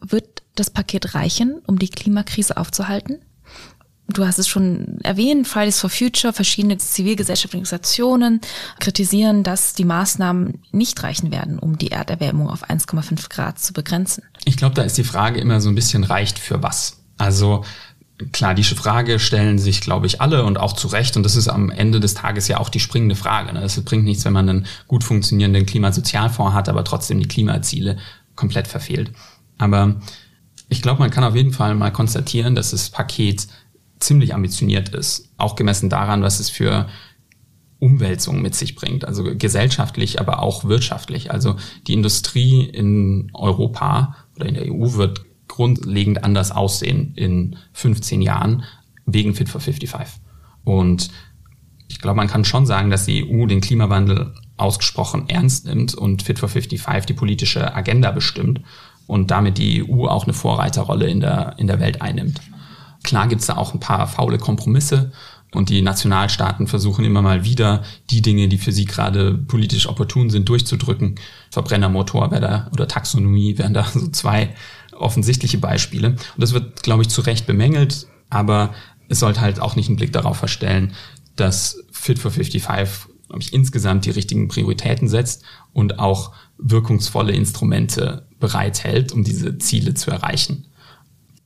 Wird 0.00 0.42
das 0.56 0.68
Paket 0.68 1.14
reichen, 1.14 1.62
um 1.66 1.78
die 1.78 1.88
Klimakrise 1.88 2.58
aufzuhalten? 2.58 3.20
Du 4.06 4.26
hast 4.26 4.38
es 4.38 4.48
schon 4.48 4.98
erwähnt, 5.02 5.48
Fridays 5.48 5.80
for 5.80 5.88
Future, 5.88 6.34
verschiedene 6.34 6.76
zivilgesellschaftliche 6.76 7.60
Organisationen 7.62 8.40
kritisieren, 8.78 9.42
dass 9.42 9.72
die 9.72 9.86
Maßnahmen 9.86 10.60
nicht 10.72 11.02
reichen 11.02 11.32
werden, 11.32 11.58
um 11.58 11.78
die 11.78 11.90
Erderwärmung 11.90 12.50
auf 12.50 12.68
1,5 12.68 13.30
Grad 13.30 13.58
zu 13.58 13.72
begrenzen. 13.72 14.22
Ich 14.44 14.58
glaube, 14.58 14.74
da 14.74 14.82
ist 14.82 14.98
die 14.98 15.04
Frage 15.04 15.40
immer 15.40 15.62
so 15.62 15.70
ein 15.70 15.74
bisschen 15.74 16.04
reicht 16.04 16.38
für 16.38 16.62
was. 16.62 16.98
Also 17.16 17.64
klar, 18.32 18.54
diese 18.54 18.76
Frage 18.76 19.18
stellen 19.18 19.58
sich, 19.58 19.80
glaube 19.80 20.06
ich, 20.06 20.20
alle 20.20 20.44
und 20.44 20.58
auch 20.58 20.74
zu 20.74 20.88
Recht. 20.88 21.16
Und 21.16 21.22
das 21.22 21.34
ist 21.34 21.48
am 21.48 21.70
Ende 21.70 21.98
des 21.98 22.12
Tages 22.12 22.46
ja 22.46 22.58
auch 22.58 22.68
die 22.68 22.80
springende 22.80 23.16
Frage. 23.16 23.54
Ne? 23.54 23.62
Es 23.62 23.82
bringt 23.82 24.04
nichts, 24.04 24.24
wenn 24.26 24.34
man 24.34 24.48
einen 24.48 24.66
gut 24.86 25.02
funktionierenden 25.02 25.64
Klimasozialfonds 25.64 26.54
hat, 26.54 26.68
aber 26.68 26.84
trotzdem 26.84 27.20
die 27.20 27.28
Klimaziele 27.28 27.96
komplett 28.36 28.68
verfehlt. 28.68 29.12
Aber 29.56 29.96
ich 30.68 30.82
glaube, 30.82 31.00
man 31.00 31.10
kann 31.10 31.24
auf 31.24 31.36
jeden 31.36 31.52
Fall 31.52 31.74
mal 31.74 31.90
konstatieren, 31.90 32.54
dass 32.54 32.70
das 32.70 32.90
Paket 32.90 33.46
ziemlich 34.04 34.34
ambitioniert 34.34 34.90
ist, 34.90 35.30
auch 35.36 35.56
gemessen 35.56 35.88
daran, 35.88 36.22
was 36.22 36.40
es 36.40 36.50
für 36.50 36.88
Umwälzungen 37.78 38.42
mit 38.42 38.54
sich 38.54 38.76
bringt, 38.76 39.04
also 39.04 39.24
gesellschaftlich, 39.36 40.20
aber 40.20 40.42
auch 40.42 40.64
wirtschaftlich. 40.64 41.30
Also 41.30 41.56
die 41.86 41.92
Industrie 41.92 42.64
in 42.64 43.30
Europa 43.34 44.16
oder 44.36 44.46
in 44.46 44.54
der 44.54 44.72
EU 44.72 44.94
wird 44.94 45.24
grundlegend 45.48 46.24
anders 46.24 46.50
aussehen 46.50 47.12
in 47.16 47.56
15 47.72 48.22
Jahren 48.22 48.64
wegen 49.06 49.34
Fit 49.34 49.48
for 49.48 49.60
55. 49.60 50.20
Und 50.64 51.10
ich 51.88 52.00
glaube, 52.00 52.16
man 52.16 52.28
kann 52.28 52.44
schon 52.44 52.66
sagen, 52.66 52.90
dass 52.90 53.04
die 53.04 53.24
EU 53.24 53.46
den 53.46 53.60
Klimawandel 53.60 54.32
ausgesprochen 54.56 55.28
ernst 55.28 55.66
nimmt 55.66 55.94
und 55.94 56.22
Fit 56.22 56.38
for 56.38 56.48
55 56.48 57.06
die 57.06 57.12
politische 57.12 57.74
Agenda 57.74 58.10
bestimmt 58.10 58.62
und 59.06 59.30
damit 59.30 59.58
die 59.58 59.84
EU 59.86 60.06
auch 60.06 60.24
eine 60.24 60.32
Vorreiterrolle 60.32 61.06
in 61.06 61.20
der, 61.20 61.54
in 61.58 61.66
der 61.66 61.80
Welt 61.80 62.00
einnimmt. 62.00 62.40
Klar 63.04 63.28
gibt's 63.28 63.46
da 63.46 63.56
auch 63.56 63.72
ein 63.72 63.80
paar 63.80 64.08
faule 64.08 64.38
Kompromisse 64.38 65.12
und 65.52 65.68
die 65.68 65.82
Nationalstaaten 65.82 66.66
versuchen 66.66 67.04
immer 67.04 67.22
mal 67.22 67.44
wieder 67.44 67.84
die 68.10 68.22
Dinge, 68.22 68.48
die 68.48 68.58
für 68.58 68.72
sie 68.72 68.86
gerade 68.86 69.38
politisch 69.38 69.88
opportun 69.88 70.30
sind, 70.30 70.48
durchzudrücken. 70.48 71.14
Verbrennermotor 71.50 72.32
wäre 72.32 72.40
da 72.40 72.70
oder 72.72 72.88
Taxonomie 72.88 73.56
wären 73.56 73.74
da 73.74 73.84
so 73.94 74.08
zwei 74.08 74.54
offensichtliche 74.92 75.58
Beispiele. 75.58 76.08
Und 76.08 76.20
das 76.38 76.52
wird, 76.52 76.82
glaube 76.82 77.02
ich, 77.02 77.08
zu 77.08 77.20
Recht 77.20 77.46
bemängelt, 77.46 78.08
aber 78.30 78.74
es 79.08 79.20
sollte 79.20 79.40
halt 79.40 79.60
auch 79.60 79.76
nicht 79.76 79.88
einen 79.88 79.96
Blick 79.96 80.12
darauf 80.12 80.38
verstellen, 80.38 80.92
dass 81.36 81.78
Fit 81.92 82.18
for 82.18 82.30
55 82.30 83.12
glaube 83.28 83.42
ich, 83.42 83.52
insgesamt 83.52 84.04
die 84.04 84.10
richtigen 84.10 84.48
Prioritäten 84.48 85.08
setzt 85.08 85.42
und 85.72 85.98
auch 85.98 86.32
wirkungsvolle 86.58 87.32
Instrumente 87.32 88.26
bereithält, 88.38 89.12
um 89.12 89.24
diese 89.24 89.58
Ziele 89.58 89.94
zu 89.94 90.10
erreichen. 90.10 90.66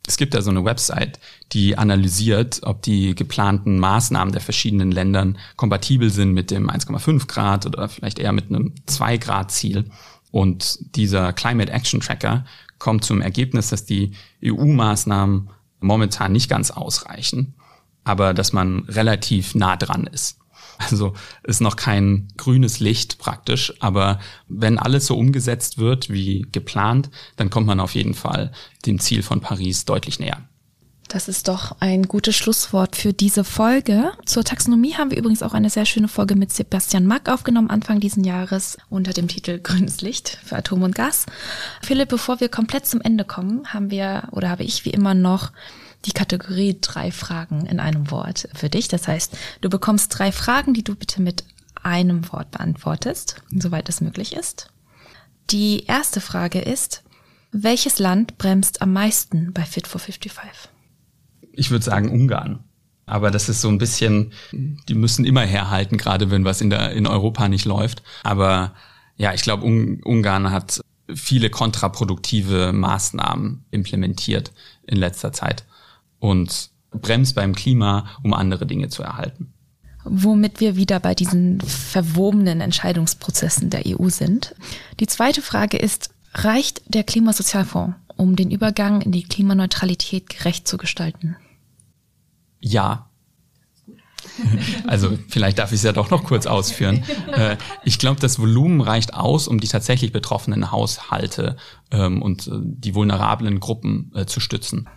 Es 0.08 0.16
gibt 0.16 0.32
da 0.32 0.40
so 0.40 0.48
eine 0.48 0.64
Website, 0.64 1.20
die 1.52 1.76
analysiert, 1.76 2.60
ob 2.62 2.80
die 2.80 3.14
geplanten 3.14 3.78
Maßnahmen 3.78 4.32
der 4.32 4.40
verschiedenen 4.40 4.90
Ländern 4.90 5.36
kompatibel 5.56 6.08
sind 6.08 6.32
mit 6.32 6.50
dem 6.50 6.70
1,5 6.70 7.26
Grad 7.28 7.66
oder 7.66 7.90
vielleicht 7.90 8.18
eher 8.18 8.32
mit 8.32 8.48
einem 8.48 8.72
2 8.86 9.18
Grad 9.18 9.52
Ziel. 9.52 9.90
Und 10.30 10.96
dieser 10.96 11.34
Climate 11.34 11.70
Action 11.70 12.00
Tracker 12.00 12.46
kommt 12.78 13.04
zum 13.04 13.20
Ergebnis, 13.20 13.68
dass 13.68 13.84
die 13.84 14.12
EU-Maßnahmen 14.42 15.50
momentan 15.80 16.32
nicht 16.32 16.48
ganz 16.48 16.70
ausreichen, 16.70 17.52
aber 18.02 18.32
dass 18.32 18.54
man 18.54 18.86
relativ 18.88 19.54
nah 19.54 19.76
dran 19.76 20.06
ist. 20.06 20.38
Also 20.78 21.14
ist 21.42 21.60
noch 21.60 21.76
kein 21.76 22.28
grünes 22.36 22.78
Licht 22.78 23.18
praktisch, 23.18 23.74
aber 23.80 24.20
wenn 24.46 24.78
alles 24.78 25.06
so 25.06 25.16
umgesetzt 25.16 25.78
wird 25.78 26.08
wie 26.08 26.46
geplant, 26.52 27.10
dann 27.36 27.50
kommt 27.50 27.66
man 27.66 27.80
auf 27.80 27.94
jeden 27.94 28.14
Fall 28.14 28.52
dem 28.86 29.00
Ziel 29.00 29.22
von 29.22 29.40
Paris 29.40 29.84
deutlich 29.84 30.20
näher. 30.20 30.48
Das 31.08 31.26
ist 31.26 31.48
doch 31.48 31.74
ein 31.80 32.02
gutes 32.02 32.36
Schlusswort 32.36 32.94
für 32.94 33.14
diese 33.14 33.42
Folge. 33.42 34.12
Zur 34.26 34.44
Taxonomie 34.44 34.94
haben 34.94 35.10
wir 35.10 35.16
übrigens 35.16 35.42
auch 35.42 35.54
eine 35.54 35.70
sehr 35.70 35.86
schöne 35.86 36.06
Folge 36.06 36.36
mit 36.36 36.52
Sebastian 36.52 37.06
Mack 37.06 37.30
aufgenommen, 37.30 37.70
Anfang 37.70 37.98
diesen 37.98 38.24
Jahres, 38.24 38.76
unter 38.90 39.14
dem 39.14 39.26
Titel 39.26 39.58
Grünes 39.58 40.02
Licht 40.02 40.38
für 40.44 40.56
Atom 40.56 40.82
und 40.82 40.94
Gas. 40.94 41.24
Philipp, 41.80 42.10
bevor 42.10 42.40
wir 42.40 42.50
komplett 42.50 42.86
zum 42.86 43.00
Ende 43.00 43.24
kommen, 43.24 43.72
haben 43.72 43.90
wir 43.90 44.28
oder 44.32 44.50
habe 44.50 44.64
ich 44.64 44.84
wie 44.84 44.90
immer 44.90 45.14
noch 45.14 45.50
die 46.04 46.12
Kategorie 46.12 46.78
drei 46.80 47.10
Fragen 47.10 47.66
in 47.66 47.80
einem 47.80 48.10
Wort 48.10 48.48
für 48.54 48.68
dich. 48.68 48.88
Das 48.88 49.08
heißt, 49.08 49.36
du 49.60 49.68
bekommst 49.68 50.16
drei 50.18 50.32
Fragen, 50.32 50.74
die 50.74 50.84
du 50.84 50.94
bitte 50.94 51.20
mit 51.20 51.44
einem 51.82 52.30
Wort 52.32 52.50
beantwortest, 52.50 53.36
soweit 53.50 53.88
es 53.88 54.00
möglich 54.00 54.34
ist. 54.34 54.68
Die 55.50 55.84
erste 55.86 56.20
Frage 56.20 56.60
ist, 56.60 57.02
welches 57.50 57.98
Land 57.98 58.38
bremst 58.38 58.82
am 58.82 58.92
meisten 58.92 59.52
bei 59.52 59.64
Fit 59.64 59.86
for 59.86 60.00
55? 60.00 60.70
Ich 61.52 61.70
würde 61.70 61.84
sagen 61.84 62.10
Ungarn. 62.10 62.64
Aber 63.06 63.30
das 63.30 63.48
ist 63.48 63.62
so 63.62 63.68
ein 63.68 63.78
bisschen, 63.78 64.34
die 64.52 64.94
müssen 64.94 65.24
immer 65.24 65.40
herhalten, 65.40 65.96
gerade 65.96 66.30
wenn 66.30 66.44
was 66.44 66.60
in 66.60 66.68
der 66.68 66.92
in 66.92 67.06
Europa 67.06 67.48
nicht 67.48 67.64
läuft. 67.64 68.02
Aber 68.22 68.74
ja, 69.16 69.32
ich 69.32 69.40
glaube, 69.40 69.64
Ungarn 69.64 70.50
hat 70.50 70.82
viele 71.14 71.48
kontraproduktive 71.48 72.72
Maßnahmen 72.74 73.64
implementiert 73.70 74.52
in 74.86 74.98
letzter 74.98 75.32
Zeit 75.32 75.64
und 76.18 76.70
bremst 76.90 77.34
beim 77.34 77.54
Klima, 77.54 78.06
um 78.22 78.34
andere 78.34 78.66
Dinge 78.66 78.88
zu 78.88 79.02
erhalten. 79.02 79.52
Womit 80.04 80.60
wir 80.60 80.76
wieder 80.76 81.00
bei 81.00 81.14
diesen 81.14 81.60
verwobenen 81.60 82.60
Entscheidungsprozessen 82.60 83.68
der 83.68 83.82
EU 83.86 84.08
sind. 84.08 84.54
Die 85.00 85.06
zweite 85.06 85.42
Frage 85.42 85.76
ist, 85.76 86.10
reicht 86.34 86.82
der 86.86 87.04
Klimasozialfonds, 87.04 87.96
um 88.16 88.36
den 88.36 88.50
Übergang 88.50 89.02
in 89.02 89.12
die 89.12 89.24
Klimaneutralität 89.24 90.28
gerecht 90.30 90.66
zu 90.66 90.78
gestalten? 90.78 91.36
Ja. 92.60 93.08
Also 94.86 95.18
vielleicht 95.28 95.58
darf 95.58 95.72
ich 95.72 95.78
es 95.78 95.82
ja 95.82 95.92
doch 95.92 96.10
noch 96.10 96.24
kurz 96.24 96.46
ausführen. 96.46 97.04
Äh, 97.28 97.56
ich 97.84 97.98
glaube, 97.98 98.20
das 98.20 98.38
Volumen 98.38 98.80
reicht 98.80 99.12
aus, 99.12 99.48
um 99.48 99.60
die 99.60 99.68
tatsächlich 99.68 100.12
betroffenen 100.12 100.72
Haushalte 100.72 101.56
ähm, 101.90 102.22
und 102.22 102.48
äh, 102.48 102.52
die 102.62 102.94
vulnerablen 102.94 103.60
Gruppen 103.60 104.10
äh, 104.14 104.24
zu 104.24 104.40
stützen. 104.40 104.88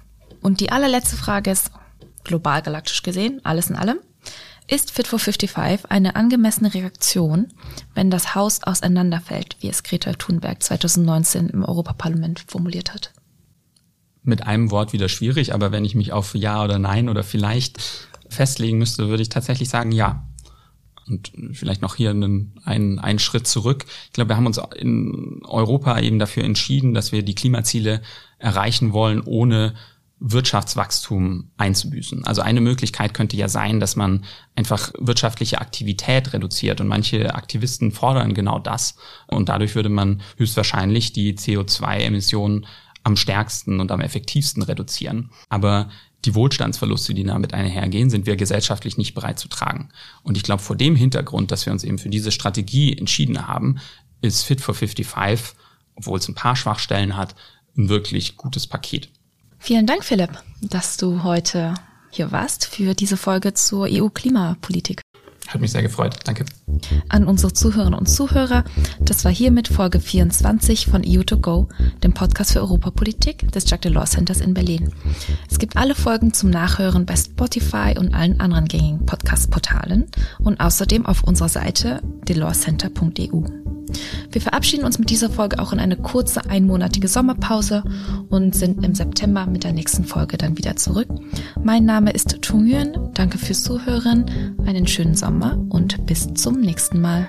Und 0.42 0.60
die 0.60 0.72
allerletzte 0.72 1.16
Frage 1.16 1.52
ist, 1.52 1.72
global 2.24 2.62
galaktisch 2.62 3.04
gesehen, 3.04 3.42
alles 3.44 3.70
in 3.70 3.76
allem, 3.76 4.00
ist 4.68 4.92
Fit 4.92 5.08
for 5.08 5.20
55 5.20 5.90
eine 5.90 6.16
angemessene 6.16 6.74
Reaktion, 6.74 7.48
wenn 7.94 8.10
das 8.10 8.36
Haus 8.36 8.64
auseinanderfällt, 8.64 9.58
wie 9.60 9.70
es 9.70 9.84
Greta 9.84 10.14
Thunberg 10.14 10.64
2019 10.64 11.50
im 11.50 11.64
Europaparlament 11.64 12.46
formuliert 12.48 12.94
hat? 12.94 13.12
Mit 14.24 14.46
einem 14.46 14.72
Wort 14.72 14.94
wieder 14.94 15.10
schwierig, 15.10 15.54
aber 15.54 15.72
wenn 15.72 15.84
ich 15.84 15.96
mich 15.96 16.14
auf 16.14 16.36
Ja 16.36 16.64
oder 16.64 16.80
Nein 16.80 17.10
oder 17.10 17.24
vielleicht 17.24 17.82
festlegen 18.30 18.78
müsste, 18.78 19.10
würde 19.10 19.24
ich 19.24 19.30
tatsächlich 19.30 19.70
sagen 19.70 19.92
Ja. 19.92 20.28
Und 21.08 21.34
vielleicht 21.52 21.82
noch 21.82 21.96
hier 21.96 22.12
einen, 22.12 22.54
einen, 22.64 23.00
einen 23.00 23.20
Schritt 23.20 23.48
zurück. 23.48 23.86
Ich 24.06 24.14
glaube, 24.14 24.30
wir 24.30 24.38
haben 24.38 24.46
uns 24.46 24.62
in 24.76 25.42
Europa 25.44 26.00
eben 26.00 26.20
dafür 26.20 26.44
entschieden, 26.44 26.94
dass 26.94 27.12
wir 27.12 27.24
die 27.24 27.36
Klimaziele 27.36 28.02
erreichen 28.38 28.94
wollen, 28.94 29.20
ohne 29.20 29.74
Wirtschaftswachstum 30.24 31.50
einzubüßen. 31.58 32.26
Also 32.26 32.42
eine 32.42 32.62
Möglichkeit 32.62 33.16
könnte 33.16 33.36
ja 33.36 33.50
sein, 33.50 33.80
dass 33.80 33.96
man 33.96 34.24
einfach 34.56 34.94
wirtschaftliche 35.00 35.60
Aktivität 35.60 36.32
reduziert 36.34 36.80
und 36.80 36.88
manche 36.88 37.34
Aktivisten 37.34 37.92
fordern 37.92 38.36
genau 38.36 38.60
das 38.60 38.96
und 39.28 39.50
dadurch 39.50 39.74
würde 39.74 39.90
man 39.90 40.22
höchstwahrscheinlich 40.38 41.12
die 41.12 41.34
CO2-Emissionen 41.34 42.68
am 43.04 43.18
stärksten 43.18 43.80
und 43.80 43.92
am 43.92 44.00
effektivsten 44.00 44.62
reduzieren. 44.62 45.32
Aber 45.50 45.90
die 46.24 46.36
Wohlstandsverluste, 46.36 47.16
die 47.16 47.24
damit 47.24 47.56
einhergehen, 47.56 48.12
sind 48.12 48.28
wir 48.28 48.36
gesellschaftlich 48.36 48.98
nicht 48.98 49.16
bereit 49.16 49.40
zu 49.40 49.48
tragen. 49.48 49.90
Und 50.22 50.38
ich 50.38 50.44
glaube, 50.44 50.62
vor 50.62 50.76
dem 50.76 50.96
Hintergrund, 50.96 51.50
dass 51.50 51.66
wir 51.66 51.74
uns 51.74 51.84
eben 51.84 51.98
für 51.98 52.10
diese 52.10 52.32
Strategie 52.32 52.96
entschieden 52.96 53.48
haben, 53.48 53.80
ist 54.22 54.44
Fit 54.44 54.62
for 54.62 54.76
55, 54.76 55.58
obwohl 55.96 56.20
es 56.20 56.28
ein 56.28 56.36
paar 56.36 56.56
Schwachstellen 56.56 57.18
hat, 57.18 57.34
ein 57.76 57.90
wirklich 57.90 58.38
gutes 58.38 58.68
Paket. 58.68 59.10
Vielen 59.64 59.86
Dank, 59.86 60.04
Philipp, 60.04 60.32
dass 60.60 60.98
du 60.98 61.22
heute 61.22 61.76
hier 62.10 62.32
warst 62.32 62.66
für 62.66 62.96
diese 62.96 63.16
Folge 63.16 63.54
zur 63.54 63.88
EU-Klimapolitik. 63.88 65.01
Hat 65.54 65.60
mich 65.60 65.72
sehr 65.72 65.82
gefreut. 65.82 66.16
Danke. 66.24 66.46
An 67.10 67.28
unsere 67.28 67.52
Zuhörerinnen 67.52 68.00
und 68.00 68.08
Zuhörer, 68.08 68.64
das 69.02 69.26
war 69.26 69.32
hiermit 69.34 69.68
Folge 69.68 70.00
24 70.00 70.88
von 70.88 71.02
EU2Go, 71.02 71.68
dem 72.04 72.14
Podcast 72.14 72.54
für 72.54 72.62
Europapolitik 72.62 73.52
des 73.52 73.70
Jacques 73.70 73.82
Delors 73.82 74.12
Centers 74.12 74.40
in 74.40 74.54
Berlin. 74.54 74.94
Es 75.50 75.60
gibt 75.60 75.76
alle 75.76 75.94
Folgen 75.94 76.34
zum 76.34 76.52
Nachhören 76.52 77.06
bei 77.06 77.18
Spotify 77.18 77.96
und 78.00 78.14
allen 78.14 78.40
anderen 78.40 78.70
gängigen 78.70 79.06
Podcast-Portalen 79.06 80.06
und 80.40 80.62
außerdem 80.62 81.06
auf 81.06 81.24
unserer 81.26 81.50
Seite 81.50 82.02
delorscenter.eu. 82.30 83.44
Wir 84.32 84.42
verabschieden 84.42 84.86
uns 84.86 85.00
mit 85.00 85.10
dieser 85.10 85.30
Folge 85.30 85.60
auch 85.60 85.74
in 85.74 85.80
eine 85.80 85.98
kurze 85.98 86.50
einmonatige 86.50 87.08
Sommerpause 87.08 87.84
und 88.30 88.56
sind 88.56 88.84
im 88.86 88.96
September 88.96 89.46
mit 89.46 89.64
der 89.64 89.74
nächsten 89.74 90.06
Folge 90.06 90.38
dann 90.38 90.58
wieder 90.58 90.76
zurück. 90.76 91.08
Mein 91.64 91.86
Name 91.86 92.12
ist 92.12 92.42
Tung 92.42 92.66
Yuan. 92.66 93.12
Danke 93.14 93.38
fürs 93.38 93.64
Zuhören, 93.64 94.58
einen 94.66 94.88
schönen 94.88 95.16
Sommer 95.42 95.58
und 95.70 96.06
bis 96.06 96.32
zum 96.36 96.62
nächsten 96.62 97.02
Mal. 97.02 97.28